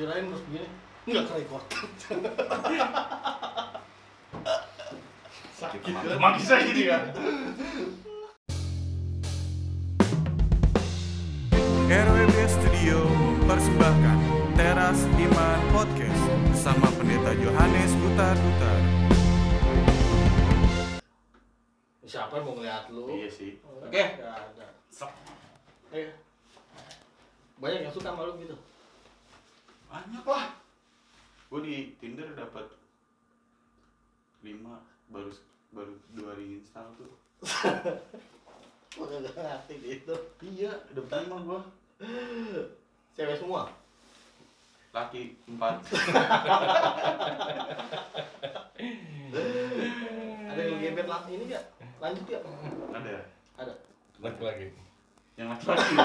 kirain 0.00 0.24
terus 0.32 0.40
begini 0.48 0.64
nggak 1.12 1.24
kerekord 1.28 1.64
sakit 5.60 5.80
kan 5.84 6.16
Magis 6.16 6.48
aja 6.48 6.72
dia. 6.72 6.96
RWB 11.84 12.36
Studio 12.48 13.04
mempersembahkan 13.04 14.18
Teras 14.56 15.04
Iman 15.20 15.60
Podcast 15.68 16.22
bersama 16.48 16.88
Pendeta 16.96 17.36
Yohanes 17.36 17.92
Butar 18.00 18.40
Butar. 18.40 18.80
siapa 22.08 22.40
yang 22.40 22.44
mau 22.48 22.56
ngeliat 22.56 22.88
lu 22.88 23.04
Iya 23.20 23.28
sih. 23.28 23.60
Oke, 23.60 24.00
nggak 24.16 24.32
ada. 24.32 24.66
Eh, 25.92 26.08
banyak 27.60 27.84
yang 27.84 27.92
suka 27.92 28.16
malu 28.16 28.40
gitu. 28.40 28.56
Banyak 29.90 30.22
lah. 30.22 30.54
Gue 31.50 31.60
di 31.66 31.98
Tinder 31.98 32.30
dapat 32.38 32.70
lima 34.46 34.78
baru 35.10 35.34
baru 35.74 35.98
dua 36.14 36.32
hari 36.32 36.62
install 36.62 36.94
tuh. 36.94 37.10
Gua 38.94 39.06
nggak 39.06 39.34
ngerti 39.34 39.74
itu. 39.82 40.14
Iya, 40.42 40.70
dapat 40.94 41.26
lima 41.26 41.38
gue. 41.42 41.60
Cewek 43.18 43.38
semua. 43.38 43.70
Laki 44.94 45.34
empat. 45.50 45.82
Ada 50.50 50.62
yang 50.66 50.82
gebet 50.82 51.06
lah 51.06 51.22
ini 51.30 51.44
nggak? 51.50 51.64
Lanjut 52.02 52.26
ya? 52.26 52.40
Ada. 52.94 53.22
Ada. 53.60 53.74
laki-laki 54.20 54.68
Yang 55.40 55.48
laki-laki. 55.56 55.94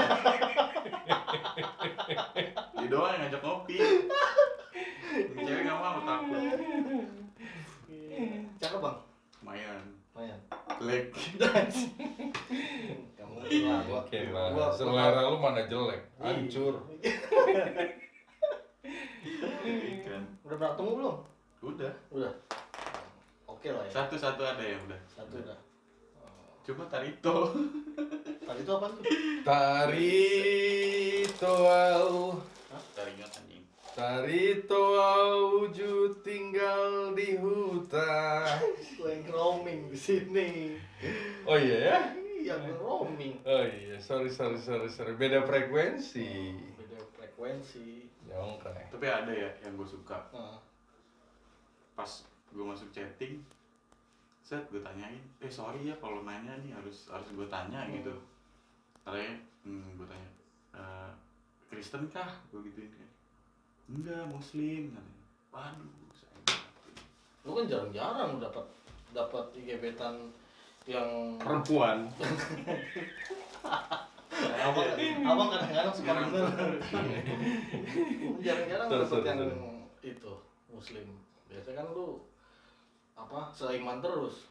Dia 2.72 2.88
doang 2.88 3.12
yang 3.12 3.20
ngajak 3.28 3.40
ngopi. 3.44 3.76
Yang 3.76 5.44
Cewek 5.44 5.62
nggak 5.62 5.76
mau 5.76 6.00
takut. 6.00 6.40
Cakep 8.56 8.80
bang. 8.80 8.96
Lumayan. 9.36 9.84
Lumayan. 10.16 10.40
Jelek. 10.80 11.04
Kamu 13.16 13.32
lah, 13.36 13.44
gua. 13.84 14.00
oke 14.00 14.16
gua- 14.32 14.56
lah 14.56 14.72
selera 14.72 15.20
lu 15.22 15.36
mana 15.36 15.68
jelek 15.68 16.00
Iya. 16.16 16.24
hancur. 16.32 16.74
Udah 20.40 20.56
pernah 20.56 20.72
ketemu 20.72 20.90
belum? 20.96 21.16
Udah. 21.62 21.92
Udah. 22.08 22.32
Oke 23.46 23.68
lah 23.68 23.84
ya. 23.84 23.92
Satu-satu 23.92 24.40
ada 24.40 24.64
yang 24.64 24.80
udah. 24.88 24.96
Satu 25.06 25.36
udah. 25.36 25.58
Cuma 26.66 26.84
Tarito. 26.86 27.54
Tadi 28.46 28.60
itu 28.62 28.72
apa 28.72 28.86
tuh? 28.88 29.02
tari 29.42 30.18
toau 31.34 32.38
Taringat 32.94 33.30
anjing. 33.38 33.62
tari 33.94 34.44
toau 34.66 35.62
wujud 35.62 36.22
tinggal 36.22 37.14
di 37.14 37.38
hutan 37.38 38.58
yang 39.06 39.22
roaming 39.30 39.86
di 39.86 39.98
sini. 39.98 40.50
oh 41.42 41.54
iya 41.54 41.78
ya 41.78 41.98
Iya, 42.38 42.54
roaming. 42.78 43.38
oh 43.42 43.62
iya 43.62 43.98
sorry 43.98 44.30
sorry 44.30 44.58
sorry 44.58 44.86
sorry 44.86 45.14
beda 45.14 45.42
frekuensi 45.42 46.54
Beda 46.74 47.02
frekuensi. 47.14 48.06
Jongkrak. 48.26 48.90
Tapi 48.90 49.06
ada 49.06 49.30
ya 49.30 49.50
yang 49.62 49.74
gue 49.74 49.86
suka. 49.86 50.26
Nah, 50.30 50.58
Pas 51.94 52.10
gue 52.48 52.62
masuk 52.62 52.90
chatting, 52.90 53.42
set 54.46 54.62
gue 54.70 54.78
tanyain, 54.78 55.18
eh 55.42 55.50
sorry 55.50 55.90
ya 55.90 55.98
kalau 55.98 56.22
nanya 56.22 56.54
nih 56.62 56.70
harus 56.70 57.10
harus 57.10 57.26
gue 57.34 57.50
tanya 57.50 57.82
Hmm. 57.82 57.98
gitu. 57.98 58.14
Katanya, 59.02 59.34
hmm, 59.66 59.98
gue 59.98 60.06
tanya, 60.06 60.30
"Eh, 60.78 61.10
Kristen 61.66 62.06
kah? 62.14 62.30
Gue 62.54 62.62
gituin 62.70 62.94
kan. 62.94 63.10
Enggak, 63.90 64.22
Muslim 64.30 64.94
katanya. 64.94 65.22
Waduh, 65.50 65.90
saya 66.14 66.38
lu 67.42 67.50
kan 67.58 67.66
jarang-jarang 67.66 68.38
dapat 68.38 68.66
dapat 69.10 69.44
gebetan 69.58 70.14
yang 70.86 71.38
perempuan. 71.42 72.06
abang 74.66 74.88
abang 75.22 75.48
kadang-kadang 75.48 75.94
suka 75.94 76.12
bener 76.26 76.46
jarang-jarang 78.42 78.88
Terus, 78.90 79.08
dapat 79.08 79.22
yang 79.26 79.40
itu 80.02 80.32
muslim 80.68 81.06
biasanya 81.48 81.82
kan 81.82 81.86
lu 81.94 82.20
apa? 83.16 83.50
Seiman 83.50 83.98
terus. 84.04 84.46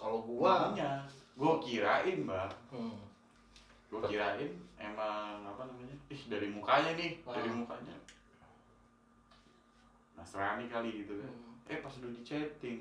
Kalau 0.00 0.24
gua 0.24 0.72
Makanya, 0.72 1.04
gue 1.36 1.52
kirain 1.60 2.18
mbak, 2.24 2.48
hmm, 2.72 2.96
gue 3.92 4.00
kirain 4.08 4.48
emang 4.80 5.44
apa 5.44 5.68
namanya, 5.68 5.92
ih 6.08 6.22
dari 6.24 6.48
mukanya 6.48 6.96
nih, 6.96 7.20
dari 7.20 7.50
mukanya. 7.52 7.92
Nasrani 10.16 10.72
kali 10.72 11.04
gitu 11.04 11.20
kan. 11.20 11.28
Hmm. 11.28 11.68
Eh 11.68 11.78
pas 11.84 11.92
udah 12.00 12.10
di 12.16 12.22
chatting, 12.24 12.80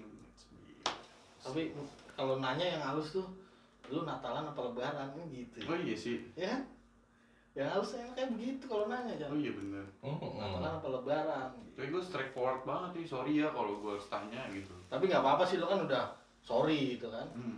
tapi 1.39 1.71
kalau 2.13 2.43
nanya 2.43 2.77
yang 2.77 2.83
halus 2.83 3.15
tuh 3.15 3.27
lu 3.89 4.03
Natalan 4.05 4.45
apa 4.45 4.59
Lebaran? 4.69 5.07
Kan 5.15 5.25
gitu. 5.31 5.65
Oh 5.65 5.77
iya 5.79 5.95
sih. 5.95 6.29
ya 6.35 6.61
halus 7.57 7.91
emang 7.93 8.13
kayak 8.13 8.31
begitu 8.31 8.63
kalau 8.65 8.85
nanya 8.85 9.09
Oh 9.09 9.19
jangan 9.19 9.37
iya 9.37 9.51
bener. 9.51 9.85
Natalan 10.01 10.73
apa 10.75 10.87
Lebaran 10.87 11.47
gitu. 11.59 11.75
Tapi 11.75 11.87
gue 11.89 12.03
straightforward 12.03 12.61
banget 12.63 12.89
nih, 12.93 13.05
sorry 13.05 13.33
ya 13.35 13.47
kalau 13.49 13.77
gue 13.77 13.91
harus 13.91 14.07
tanya 14.07 14.41
gitu. 14.49 14.73
tapi 14.85 15.05
nggak 15.05 15.19
apa-apa 15.19 15.43
sih 15.43 15.57
lo 15.57 15.65
kan 15.65 15.81
udah 15.81 16.03
sorry 16.39 16.95
gitu 16.95 17.07
kan 17.07 17.27
Hmm. 17.31 17.57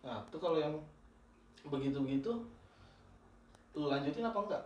nah 0.00 0.20
tuh 0.26 0.38
kalau 0.38 0.56
yang 0.56 0.74
begitu-begitu 1.64 2.32
lu 3.72 3.84
lanjutin 3.86 4.22
apa 4.22 4.38
enggak 4.38 4.64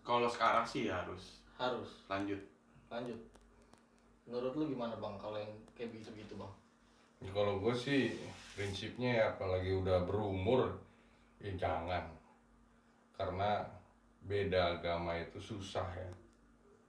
Kalau 0.00 0.26
sekarang 0.26 0.64
sih 0.64 0.86
harus 0.86 1.40
harus 1.54 2.04
lanjut. 2.06 2.38
lanjut 2.88 3.18
menurut 4.24 4.52
lu 4.54 4.68
gimana 4.68 4.94
bang 4.94 5.14
kalau 5.16 5.36
yang 5.36 5.48
kayak 5.72 5.90
begitu-begitu 5.90 6.34
bang 6.34 6.52
Ya, 7.18 7.30
kalau 7.32 7.58
gue 7.58 7.74
sih 7.74 8.14
prinsipnya 8.54 9.10
ya, 9.12 9.24
apalagi 9.32 9.74
udah 9.74 10.04
berumur 10.04 10.70
ya 11.38 11.50
jangan 11.52 12.06
karena 13.18 13.66
beda 14.22 14.78
agama 14.78 15.18
itu 15.18 15.36
susah 15.36 15.84
ya 15.90 16.10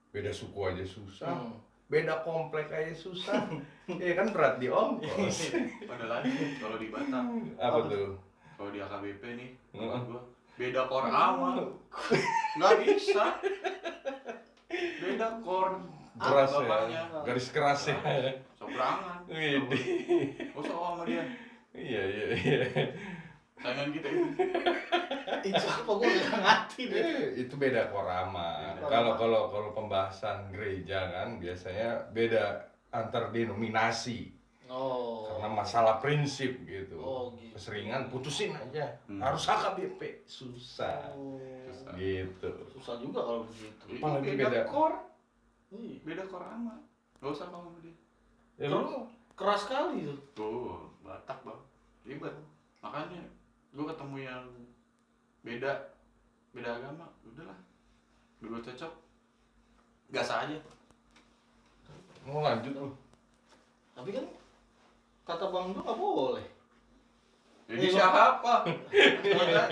beda 0.09 0.29
suku 0.29 0.59
aja 0.63 0.85
susah 0.85 1.33
Hmm. 1.33 1.57
beda 1.87 2.21
komplek 2.21 2.69
aja 2.69 2.93
susah 2.93 3.49
ya 3.99 4.13
kan 4.13 4.29
berat 4.29 4.57
di 4.57 4.69
ongkos 4.69 5.49
Padahal 5.83 6.21
lagi 6.21 6.31
kalau 6.57 6.77
di 6.77 6.87
Batam, 6.87 7.25
apa 7.55 7.77
tuh 7.83 8.13
kalau 8.53 8.69
di 8.69 8.77
AKBP 8.77 9.23
nih, 9.35 9.49
Hmm. 9.71 10.05
gue 10.05 10.21
beda 10.59 10.85
kor 10.85 11.07
ama, 11.07 11.63
nggak 12.59 12.73
bisa. 12.83 13.39
Beda 14.99 15.39
kor. 15.39 15.79
keras 16.19 16.51
bapaknya. 16.51 16.99
ya 16.99 17.23
garis 17.23 17.47
keras 17.47 17.81
ya 17.87 17.95
Sobrangan. 18.53 19.23
Widih. 19.25 19.79
Gak 20.51 20.59
usah 20.59 20.75
sama 20.75 21.03
dia. 21.07 21.23
iya 21.71 22.01
iya 22.03 22.25
iya 22.35 22.59
Saingan 23.59 23.89
kita 23.91 24.07
itu. 24.07 24.23
itu 25.49 25.65
apa 25.65 25.91
gue 25.93 26.07
nggak 26.09 26.31
ngerti 26.37 26.81
deh 26.87 26.99
Eh, 26.99 27.23
itu 27.37 27.53
beda 27.55 27.87
korama. 27.87 28.75
Kalau 28.77 28.87
korama. 28.87 29.11
kalau 29.15 29.41
kalau 29.49 29.69
pembahasan 29.73 30.47
gereja 30.49 30.99
kan 31.09 31.39
biasanya 31.39 32.11
beda 32.11 32.59
antar 32.89 33.29
denominasi 33.29 34.33
oh 34.65 35.29
karena 35.29 35.49
masalah 35.55 35.95
prinsip 35.97 36.51
gitu. 36.63 36.99
Oh, 36.99 37.31
gitu. 37.33 37.55
Keseringan 37.55 38.07
putusin 38.07 38.51
aja. 38.51 38.85
Hmm. 39.07 39.19
Harus 39.19 39.43
HKBP 39.43 40.23
susah. 40.23 41.09
Oh, 41.15 41.39
Susah. 41.71 41.95
Gitu. 41.95 42.49
susah 42.69 42.95
juga 42.99 43.19
kalau 43.23 43.41
begitu 43.45 43.83
Itu 43.87 44.03
Apalagi 44.03 44.27
beda, 44.35 44.45
beda. 44.45 44.61
kor. 44.67 44.93
Iya. 45.71 45.95
Beda 46.03 46.23
kor 46.27 46.43
ama. 46.43 46.75
Gak 47.19 47.31
usah 47.31 47.47
sama 47.47 47.71
dia. 47.79 47.95
Ya 48.59 48.67
lu 48.67 49.07
keras 49.33 49.63
sekali 49.63 50.03
tuh 50.03 50.19
Tuh, 50.33 50.83
Batak 50.99 51.39
bang. 51.41 51.61
Ribet. 52.03 52.35
Makanya 52.79 53.23
gue 53.69 53.85
ketemu 53.85 54.17
yang 54.19 54.43
beda 55.45 55.71
beda 56.51 56.69
agama, 56.81 57.05
udahlah. 57.23 57.59
Gue 58.39 58.59
cocok. 58.59 58.93
Gas 60.09 60.29
aja. 60.33 60.57
mau 62.27 62.45
lanjut 62.45 62.75
lu. 62.75 62.93
tapi 63.95 64.13
kan 64.13 64.21
kata 65.25 65.49
bang 65.49 65.73
tuh 65.73 65.81
nggak 65.81 65.97
boleh 65.97 66.45
Jadi 67.65 67.89
Iya, 67.89 68.05
siapa? 68.05 68.69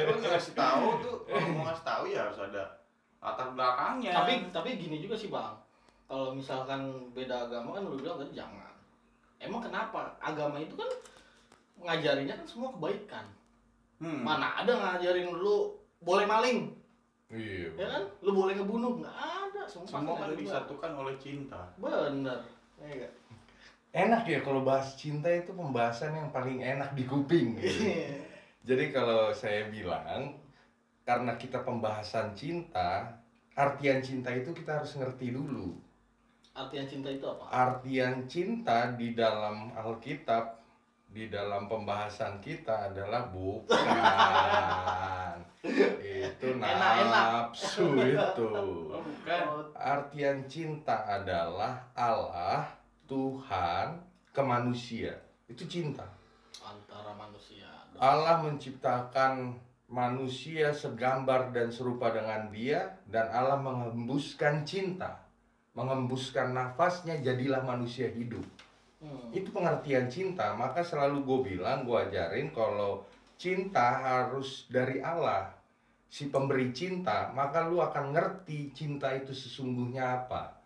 Lu 0.10 0.16
ngasih 0.26 0.54
tahu 0.58 0.86
tuh. 1.06 1.18
Kalau 1.30 1.48
mau 1.54 1.70
ngasih 1.70 1.86
tahu 1.86 2.04
ya 2.10 2.26
harus 2.26 2.40
ada 2.42 2.78
latar 3.18 3.50
belakangnya. 3.54 4.14
tapi 4.14 4.34
tapi 4.54 4.70
gini 4.78 4.98
juga 5.02 5.16
sih 5.18 5.30
bang 5.34 5.54
kalau 6.08 6.32
misalkan 6.32 7.12
beda 7.12 7.50
agama 7.50 7.76
kan 7.76 7.84
lu 7.84 8.00
bilang 8.00 8.22
tadi 8.22 8.32
jangan 8.38 8.74
emang 9.42 9.62
kenapa 9.62 10.16
agama 10.22 10.62
itu 10.62 10.78
kan 10.78 10.90
ngajarinnya 11.84 12.38
kan 12.38 12.48
semua 12.48 12.72
kebaikan 12.78 13.26
hmm. 14.02 14.22
mana 14.24 14.62
ada 14.62 14.74
ngajarin 14.74 15.34
lu 15.34 15.74
boleh 16.02 16.26
maling 16.26 16.74
Iya. 17.28 17.76
ya 17.76 17.86
kan 17.92 18.04
lu 18.24 18.32
boleh 18.32 18.56
ngebunuh 18.56 19.04
nggak 19.04 19.12
ada 19.12 19.68
semua, 19.68 19.88
Semua 19.92 20.16
kan 20.16 20.32
disatukan 20.32 20.92
oleh 20.96 21.16
cinta. 21.20 21.60
bener 21.76 22.40
ya 22.80 22.88
nggak? 22.88 23.14
Enak 23.92 24.24
ya 24.30 24.40
kalau 24.48 24.64
bahas 24.64 24.96
cinta 24.96 25.28
itu 25.28 25.52
pembahasan 25.52 26.16
yang 26.16 26.30
paling 26.32 26.64
enak 26.64 26.96
di 26.96 27.04
kuping. 27.04 27.60
gitu. 27.60 27.84
Jadi 28.68 28.96
kalau 28.96 29.32
saya 29.36 29.68
bilang 29.68 30.40
karena 31.08 31.36
kita 31.40 31.64
pembahasan 31.64 32.36
cinta, 32.36 33.16
artian 33.56 34.04
cinta 34.04 34.32
itu 34.32 34.52
kita 34.52 34.84
harus 34.84 34.96
ngerti 34.96 35.32
dulu. 35.32 35.76
Artian 36.52 36.88
cinta 36.88 37.08
itu 37.12 37.26
apa? 37.28 37.44
Artian 37.48 38.28
cinta 38.28 38.92
di 38.96 39.16
dalam 39.16 39.72
Alkitab, 39.72 40.57
di 41.18 41.34
dalam 41.34 41.66
pembahasan 41.66 42.38
kita 42.38 42.94
adalah 42.94 43.26
bukan. 43.34 43.82
itu 45.98 46.48
nafsu 46.62 47.98
itu. 47.98 48.46
Oh, 48.54 49.02
bukan. 49.02 49.74
Artian 49.74 50.46
cinta 50.46 51.10
adalah 51.10 51.90
Allah, 51.98 52.70
Tuhan, 53.10 53.98
ke 54.30 54.42
manusia. 54.46 55.18
Itu 55.50 55.66
cinta. 55.66 56.06
Antara 56.62 57.18
manusia. 57.18 57.66
dan- 57.66 57.98
Allah 57.98 58.46
menciptakan 58.46 59.58
manusia 59.90 60.70
segambar 60.70 61.50
dan 61.50 61.74
serupa 61.74 62.14
dengan 62.14 62.54
dia 62.54 62.94
dan 63.10 63.26
Allah 63.34 63.58
mengembuskan 63.58 64.68
cinta 64.68 65.24
mengembuskan 65.72 66.52
nafasnya 66.52 67.24
jadilah 67.24 67.64
manusia 67.64 68.12
hidup 68.12 68.44
Hmm. 68.98 69.30
itu 69.30 69.54
pengertian 69.54 70.10
cinta 70.10 70.58
maka 70.58 70.82
selalu 70.82 71.22
gue 71.22 71.40
bilang 71.54 71.86
gue 71.86 71.98
ajarin 72.10 72.50
kalau 72.50 73.06
cinta 73.38 74.02
harus 74.02 74.66
dari 74.74 74.98
Allah 75.06 75.54
si 76.10 76.34
pemberi 76.34 76.74
cinta 76.74 77.30
maka 77.36 77.70
lu 77.70 77.78
akan 77.78 78.16
ngerti 78.18 78.74
cinta 78.74 79.14
itu 79.14 79.38
sesungguhnya 79.38 80.26
apa 80.26 80.58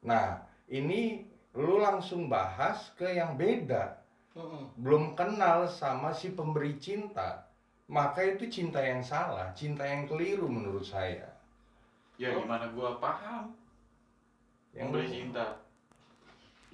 nah 0.00 0.40
ini 0.72 1.28
lu 1.52 1.76
langsung 1.80 2.28
bahas 2.32 2.92
ke 2.96 3.12
yang 3.12 3.36
beda 3.36 4.00
Hmm. 4.36 4.68
belum 4.76 5.16
kenal 5.16 5.64
sama 5.64 6.12
si 6.12 6.28
pemberi 6.28 6.76
cinta, 6.76 7.48
maka 7.88 8.20
itu 8.20 8.44
cinta 8.52 8.84
yang 8.84 9.00
salah, 9.00 9.48
cinta 9.56 9.80
yang 9.80 10.04
keliru 10.04 10.44
menurut 10.44 10.84
saya. 10.84 11.24
Ya 12.20 12.36
Oh. 12.36 12.44
gimana 12.44 12.68
gua 12.76 13.00
paham 13.00 13.56
Yang 14.76 14.84
memberi 14.92 15.08
cinta. 15.08 15.44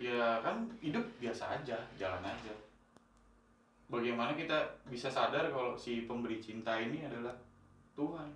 Ya 0.02 0.43
kan 0.43 0.66
hidup 0.82 1.06
biasa 1.22 1.62
aja, 1.62 1.78
jalan 1.94 2.26
aja. 2.26 2.54
Bagaimana 3.87 4.34
kita 4.34 4.82
bisa 4.90 5.06
sadar 5.06 5.46
kalau 5.54 5.78
si 5.78 6.10
pemberi 6.10 6.43
cinta 6.43 6.75
ini 6.82 7.06
adalah 7.06 7.38
Tuhan? 7.94 8.26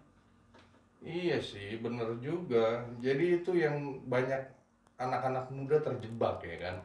Iya 1.03 1.43
sih, 1.43 1.83
bener 1.83 2.23
juga. 2.23 2.87
Jadi 3.03 3.43
itu 3.43 3.59
yang 3.59 3.99
banyak 4.07 4.47
anak-anak 4.95 5.51
muda 5.51 5.83
terjebak 5.83 6.39
ya 6.47 6.71
kan, 6.71 6.77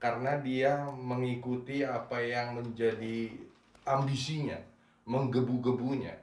karena 0.00 0.40
dia 0.40 0.80
mengikuti 0.96 1.84
apa 1.84 2.16
yang 2.24 2.56
menjadi 2.56 3.36
ambisinya, 3.84 4.56
menggebu-gebunya. 5.04 6.16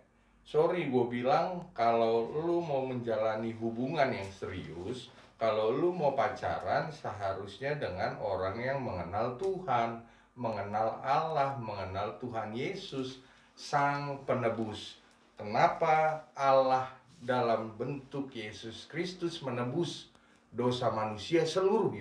Sorry 0.50 0.89
gue 0.89 1.06
bilang 1.13 1.61
kalau 1.77 2.25
lu 2.41 2.57
mau 2.57 2.89
menjalani 2.89 3.53
hubungan 3.61 4.09
yang 4.09 4.25
serius, 4.33 5.13
kalau 5.39 5.71
lu 5.71 5.95
mau 5.95 6.13
pacaran 6.19 6.91
seharusnya 6.91 7.80
dengan 7.80 8.19
orang 8.19 8.59
yang 8.59 8.83
mengenal 8.83 9.39
Tuhan, 9.39 10.03
mengenal 10.36 11.00
Allah, 11.00 11.56
mengenal 11.56 12.19
Tuhan 12.19 12.51
Yesus, 12.51 13.24
Sang 13.56 14.19
Penebus. 14.27 15.00
Kenapa 15.39 16.27
Allah 16.36 16.91
dalam 17.24 17.71
bentuk 17.80 18.36
Yesus 18.36 18.83
Kristus 18.91 19.39
menebus 19.39 20.12
dosa 20.51 20.91
manusia 20.91 21.47
seluruh 21.47 21.95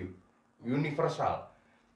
universal? 0.59 1.47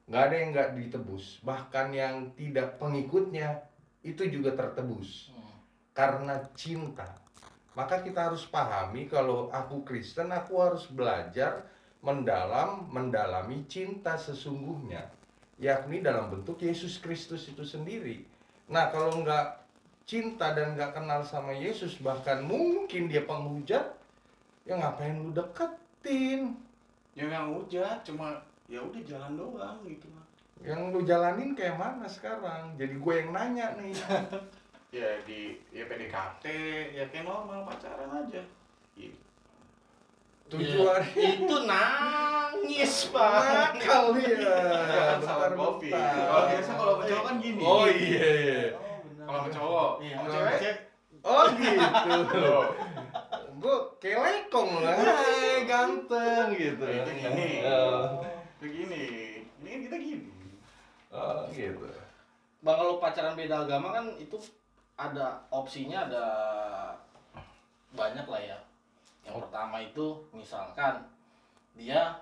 Nggak 0.08 0.22
ada 0.24 0.36
yang 0.36 0.48
nggak 0.52 0.70
ditebus, 0.80 1.44
bahkan 1.44 1.92
yang 1.92 2.32
tidak 2.36 2.80
pengikutnya 2.80 3.68
itu 4.04 4.24
juga 4.28 4.52
tertebus 4.52 5.32
Hmm. 5.32 5.60
karena 5.96 6.40
cinta. 6.56 7.23
Maka 7.74 8.06
kita 8.06 8.30
harus 8.30 8.46
pahami 8.46 9.10
kalau 9.10 9.50
aku 9.50 9.82
Kristen, 9.82 10.30
aku 10.30 10.62
harus 10.62 10.86
belajar 10.86 11.66
mendalam, 12.06 12.86
mendalami 12.86 13.66
cinta 13.66 14.14
sesungguhnya, 14.14 15.10
yakni 15.58 15.98
dalam 15.98 16.30
bentuk 16.30 16.62
Yesus 16.62 17.02
Kristus 17.02 17.50
itu 17.50 17.66
sendiri. 17.66 18.22
Nah, 18.70 18.94
kalau 18.94 19.18
nggak 19.26 19.66
cinta 20.06 20.54
dan 20.54 20.78
nggak 20.78 20.94
kenal 20.94 21.26
sama 21.26 21.50
Yesus, 21.50 21.98
bahkan 21.98 22.46
mungkin 22.46 23.10
dia 23.10 23.26
penghujat, 23.26 23.90
ya 24.62 24.78
ngapain 24.78 25.18
lu 25.18 25.34
deketin? 25.34 26.54
Ya 27.18 27.26
nggak 27.26 27.44
ngujat, 27.50 27.98
cuma 28.06 28.38
ya 28.70 28.78
udah 28.84 29.02
jalan 29.02 29.32
doang 29.34 29.78
gitu. 29.88 30.06
Yang 30.62 30.80
lu 30.94 31.00
jalanin 31.02 31.58
kayak 31.58 31.76
mana 31.76 32.06
sekarang? 32.06 32.78
Jadi 32.78 32.94
gue 32.96 33.14
yang 33.18 33.30
nanya 33.34 33.74
nih. 33.80 33.92
Ya 34.94 35.10
di 35.26 35.58
ya 35.74 35.90
PDKT, 35.90 36.44
ya 36.94 37.02
kayak 37.10 37.26
normal 37.26 37.66
pacaran 37.66 38.14
aja. 38.14 38.42
Gitu. 38.94 39.18
Tujuan 40.46 41.02
Ya, 41.18 41.34
itu 41.34 41.56
nangis 41.66 43.10
bang. 43.10 43.74
nakal 43.74 44.14
dia. 44.14 44.38
Jangan 44.86 45.18
salah 45.18 45.50
kopi. 45.50 45.90
Kalau 45.90 46.44
biasa 46.46 46.70
kalau 46.78 46.94
cowok 47.02 47.24
kan 47.26 47.34
gini. 47.42 47.58
Oh 47.58 47.86
iya 47.90 48.28
iya. 48.38 48.62
Oh. 48.78 49.02
Kalau 49.24 49.40
cowok, 49.50 49.90
Iya, 49.98 50.14
kalau 50.14 50.30
cewek? 50.30 50.58
cewek, 50.62 50.76
Oh 51.24 51.44
gitu. 51.56 52.46
Gue 53.56 53.76
kayak 53.98 54.18
lekong 54.20 54.70
lah. 54.78 54.94
Hai 54.94 55.64
ganteng 55.64 56.46
gitu. 56.54 56.84
Itu 56.84 57.10
gini. 57.10 57.48
Oh, 57.64 58.20
begini. 58.60 59.04
Ini 59.58 59.68
kan 59.72 59.80
kita 59.80 59.96
gini. 59.96 60.30
oh, 61.10 61.48
gitu. 61.50 61.88
Bang 62.60 62.76
kalau 62.76 63.02
pacaran 63.02 63.34
beda 63.34 63.64
agama 63.64 63.90
kan 63.90 64.06
itu 64.20 64.36
ada 64.94 65.26
opsinya 65.48 66.06
ada 66.06 66.24
banyak 67.90 68.26
lah 68.26 68.42
ya. 68.42 68.58
Yang 69.24 69.34
Oh. 69.34 69.42
pertama 69.48 69.76
itu 69.78 70.06
misalkan 70.30 71.00
dia 71.74 72.12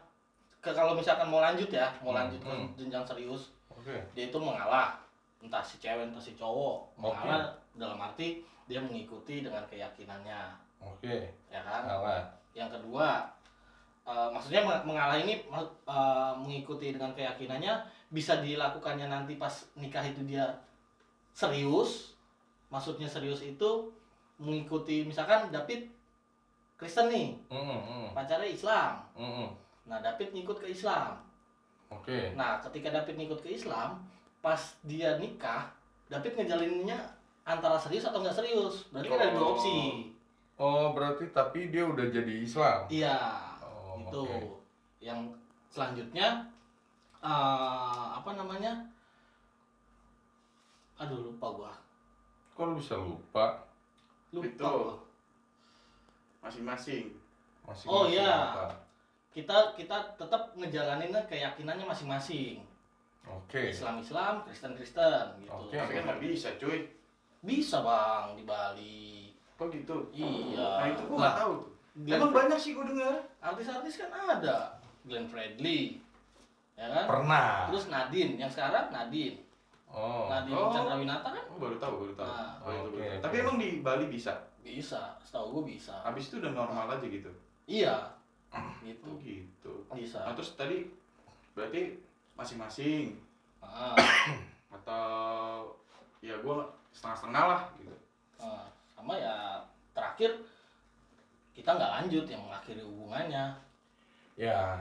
ke 0.63 0.71
kalau 0.71 0.95
misalkan 0.95 1.27
mau 1.27 1.43
lanjut 1.43 1.67
ya, 1.69 1.91
mau 2.01 2.15
Hmm, 2.15 2.21
lanjut 2.25 2.41
ke 2.41 2.49
hmm. 2.49 2.69
jenjang 2.79 3.05
serius, 3.05 3.51
Oke. 3.69 3.99
dia 4.15 4.31
itu 4.31 4.39
mengalah 4.39 4.95
entah 5.43 5.59
si 5.59 5.77
cewek 5.77 6.07
entah 6.07 6.23
si 6.23 6.33
cowok 6.33 6.87
mengalah 6.95 7.51
dalam 7.75 7.99
arti 7.99 8.47
dia 8.71 8.79
mengikuti 8.79 9.43
dengan 9.43 9.67
keyakinannya 9.67 10.55
Oke. 10.79 11.27
ya 11.51 11.59
kan 11.61 11.83
Salah. 11.83 12.23
yang 12.55 12.71
kedua 12.71 13.27
eh, 14.07 14.29
maksudnya 14.31 14.63
meng- 14.63 14.87
mengalah 14.87 15.19
ini 15.19 15.43
eh, 15.43 16.33
mengikuti 16.39 16.95
dengan 16.95 17.11
keyakinannya 17.11 17.75
bisa 18.07 18.39
dilakukannya 18.39 19.11
nanti 19.11 19.35
pas 19.35 19.51
nikah 19.75 20.07
itu 20.07 20.23
dia 20.23 20.47
serius 21.35 22.12
maksudnya 22.73 23.05
serius 23.05 23.45
itu 23.45 23.71
mengikuti 24.37 25.05
misalkan 25.05 25.53
David 25.53 25.93
Kristen 26.75 27.07
nih 27.07 27.37
Mm, 27.47 27.63
mm, 27.79 28.07
pacarnya 28.11 28.49
Islam 28.49 29.05
mm, 29.13 29.23
mm. 29.23 29.49
nah 29.87 30.01
David 30.01 30.33
ngikut 30.33 30.57
ke 30.57 30.67
Islam 30.67 31.21
Oke. 31.87 32.33
nah 32.33 32.57
ketika 32.59 32.89
David 32.91 33.15
ngikut 33.15 33.41
ke 33.41 33.53
Islam 33.53 34.01
pas 34.41 34.59
dia 34.83 35.15
nikah 35.17 35.69
David 36.09 36.33
ngejalaninnya 36.35 36.97
antara 37.43 37.77
serius 37.77 38.03
atau 38.03 38.19
nggak 38.19 38.35
serius 38.35 38.89
berarti 38.89 39.07
kan 39.07 39.21
ada 39.21 39.31
dua 39.31 39.43
Oh. 39.43 39.53
opsi 39.55 39.79
Oh 40.57 40.93
berarti 40.93 41.27
tapi 41.29 41.69
dia 41.69 41.83
udah 41.83 42.07
jadi 42.07 42.41
Islam. 42.41 42.87
iya 42.89 43.19
Oh, 43.61 43.99
itu 43.99 44.21
oke. 44.23 44.39
yang 44.99 45.29
selanjutnya 45.69 46.41
eh, 47.19 48.07
apa 48.13 48.31
namanya 48.33 48.73
aduh 50.97 51.19
lupa 51.25 51.47
gua 51.51 51.73
Kok 52.53 52.65
lu 52.65 52.75
bisa 52.77 52.95
lupa? 52.95 53.47
lupa 54.31 54.47
Itu. 54.47 54.75
Masing-masing. 56.41 57.07
Masih 57.63 57.87
Oh, 57.87 58.05
iya. 58.07 58.53
lupa. 58.53 58.67
kita 59.33 59.57
kita 59.73 59.97
tetap 60.15 60.53
ngejalaninnya 60.53 61.25
keyakinannya 61.25 61.89
masing-masing 61.89 62.61
Oke. 63.25 63.73
Islam 63.73 63.97
Islam 63.97 64.45
Kristen 64.45 64.77
Kristen 64.77 65.25
gitu 65.41 65.49
Oke. 65.49 65.73
Tapi 65.73 65.97
kan 65.97 66.03
nggak 66.05 66.21
bisa, 66.21 66.53
cuy. 66.61 66.85
bisa 67.41 67.81
bang 67.81 68.37
di 68.37 68.45
Bali 68.45 69.33
Kok 69.57 69.73
gitu? 69.73 69.97
Iya. 70.13 70.69
Nah 70.77 70.87
itu 70.87 71.03
gua 71.07 71.17
Nah, 71.17 71.21
nggak 71.23 71.37
tahu 71.39 71.53
tuh. 71.59 71.71
Glenn- 71.99 72.21
Emang 72.21 72.33
banyak 72.35 72.59
sih 72.59 72.73
gua 72.73 72.85
dengar. 72.85 73.17
artis-artis 73.41 73.95
kan 73.97 74.11
ada 74.13 74.77
Glenn 75.03 75.25
Fredly 75.25 75.97
ya 76.75 76.87
kan 76.91 77.05
Pernah. 77.07 77.73
terus 77.73 77.89
Nadine 77.89 78.37
yang 78.37 78.49
sekarang 78.49 78.93
Nadine 78.93 79.41
Oh. 79.93 80.25
Nadine 80.27 80.57
Oh. 80.57 80.73
Chandrawinata 80.73 81.29
kan 81.29 81.45
Oh, 81.47 81.61
baru 81.61 81.77
tahu, 81.77 81.95
baru 82.03 82.15
tahu. 82.17 82.27
Nah. 82.27 82.57
Oh, 82.61 82.73
itu 82.73 82.89
oke. 82.97 83.07
Tapi 83.21 83.35
emang 83.39 83.57
di 83.57 83.69
Bali 83.79 84.09
bisa. 84.09 84.33
bisa 84.59 85.19
setahu 85.21 85.59
gue 85.59 85.75
bisa 85.75 85.93
Habis 86.01 86.31
itu 86.31 86.39
udah 86.39 86.55
normal 86.55 86.87
aja 86.89 87.03
gitu. 87.03 87.29
iya 87.67 87.99
gitu 88.81 89.05
Oh 89.05 89.19
gitu. 89.19 89.73
bisa 89.91 90.23
Nah 90.23 90.33
terus 90.33 90.55
tadi 90.55 90.87
berarti 91.53 91.99
masing-masing 92.33 93.19
Ah, 93.59 93.95
atau 94.75 95.67
ya 96.19 96.39
gua 96.39 96.63
setengah-setengah 96.91 97.45
lah 97.45 97.63
gitu. 97.77 97.95
ah. 98.39 98.67
sama 98.93 99.15
ya 99.15 99.59
terakhir 99.93 100.31
kita 101.53 101.71
nggak 101.71 101.93
lanjut 101.99 102.25
yang 102.25 102.41
mengakhiri 102.41 102.81
hubungannya 102.81 103.53
Ya, 104.33 104.81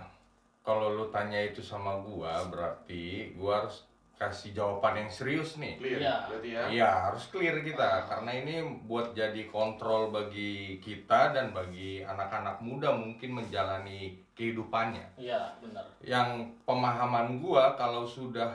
kalau 0.61 0.93
lu 0.93 1.09
tanya 1.09 1.41
itu 1.41 1.59
sama 1.59 1.99
gua, 1.99 2.47
berarti 2.47 3.35
gua 3.35 3.61
harus 3.61 3.83
kasih 4.21 4.53
jawaban 4.53 5.01
yang 5.01 5.09
serius 5.09 5.57
nih. 5.57 5.81
Clear 5.81 5.97
Iya. 5.97 6.15
berarti 6.29 6.49
ya. 6.53 6.61
Iya 6.69 6.89
harus 7.09 7.23
clear 7.27 7.57
kita 7.59 8.05
karena 8.05 8.31
ini 8.31 8.55
buat 8.85 9.17
jadi 9.17 9.49
kontrol 9.49 10.13
bagi 10.13 10.77
kita 10.77 11.33
dan 11.33 11.49
bagi 11.49 12.05
anak-anak 12.05 12.61
muda 12.61 12.93
mungkin 12.93 13.33
menjalani 13.33 14.13
kehidupannya. 14.31 15.17
Iya, 15.17 15.57
benar. 15.57 15.89
Yang 15.99 16.29
pemahaman 16.61 17.41
gua 17.41 17.73
kalau 17.73 18.05
sudah 18.05 18.53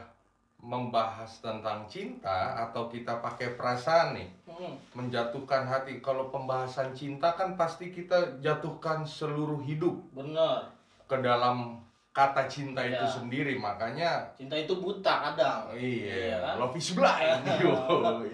membahas 0.56 1.30
tentang 1.38 1.87
cinta 1.87 2.56
atau 2.58 2.87
kita 2.87 3.18
pakai 3.20 3.54
perasaan 3.54 4.14
nih 4.14 4.30
Hmm, 4.46 4.73
menjatuhkan 4.96 5.68
hati 5.68 6.00
kalau 6.00 6.32
pembahasan 6.32 6.90
cinta 6.90 7.37
kan 7.37 7.54
pasti 7.54 7.92
kita 7.92 8.40
jatuhkan 8.40 9.04
seluruh 9.04 9.61
hidup 9.61 9.92
benar. 10.11 10.73
ke 11.04 11.20
dalam 11.20 11.76
kata 12.16 12.49
cinta 12.49 12.80
itu 12.80 12.96
Iya. 12.96 13.12
sendiri 13.12 13.54
makanya 13.54 14.25
Cinta 14.32 14.56
itu 14.56 14.73
buta 14.75 15.20
kadang. 15.20 15.68
iya 15.70 16.32
Iya 16.32 16.37
kan? 16.40 16.54
love 16.56 16.73
is 16.75 16.88
blind 16.90 17.44
Yoi. 17.61 18.32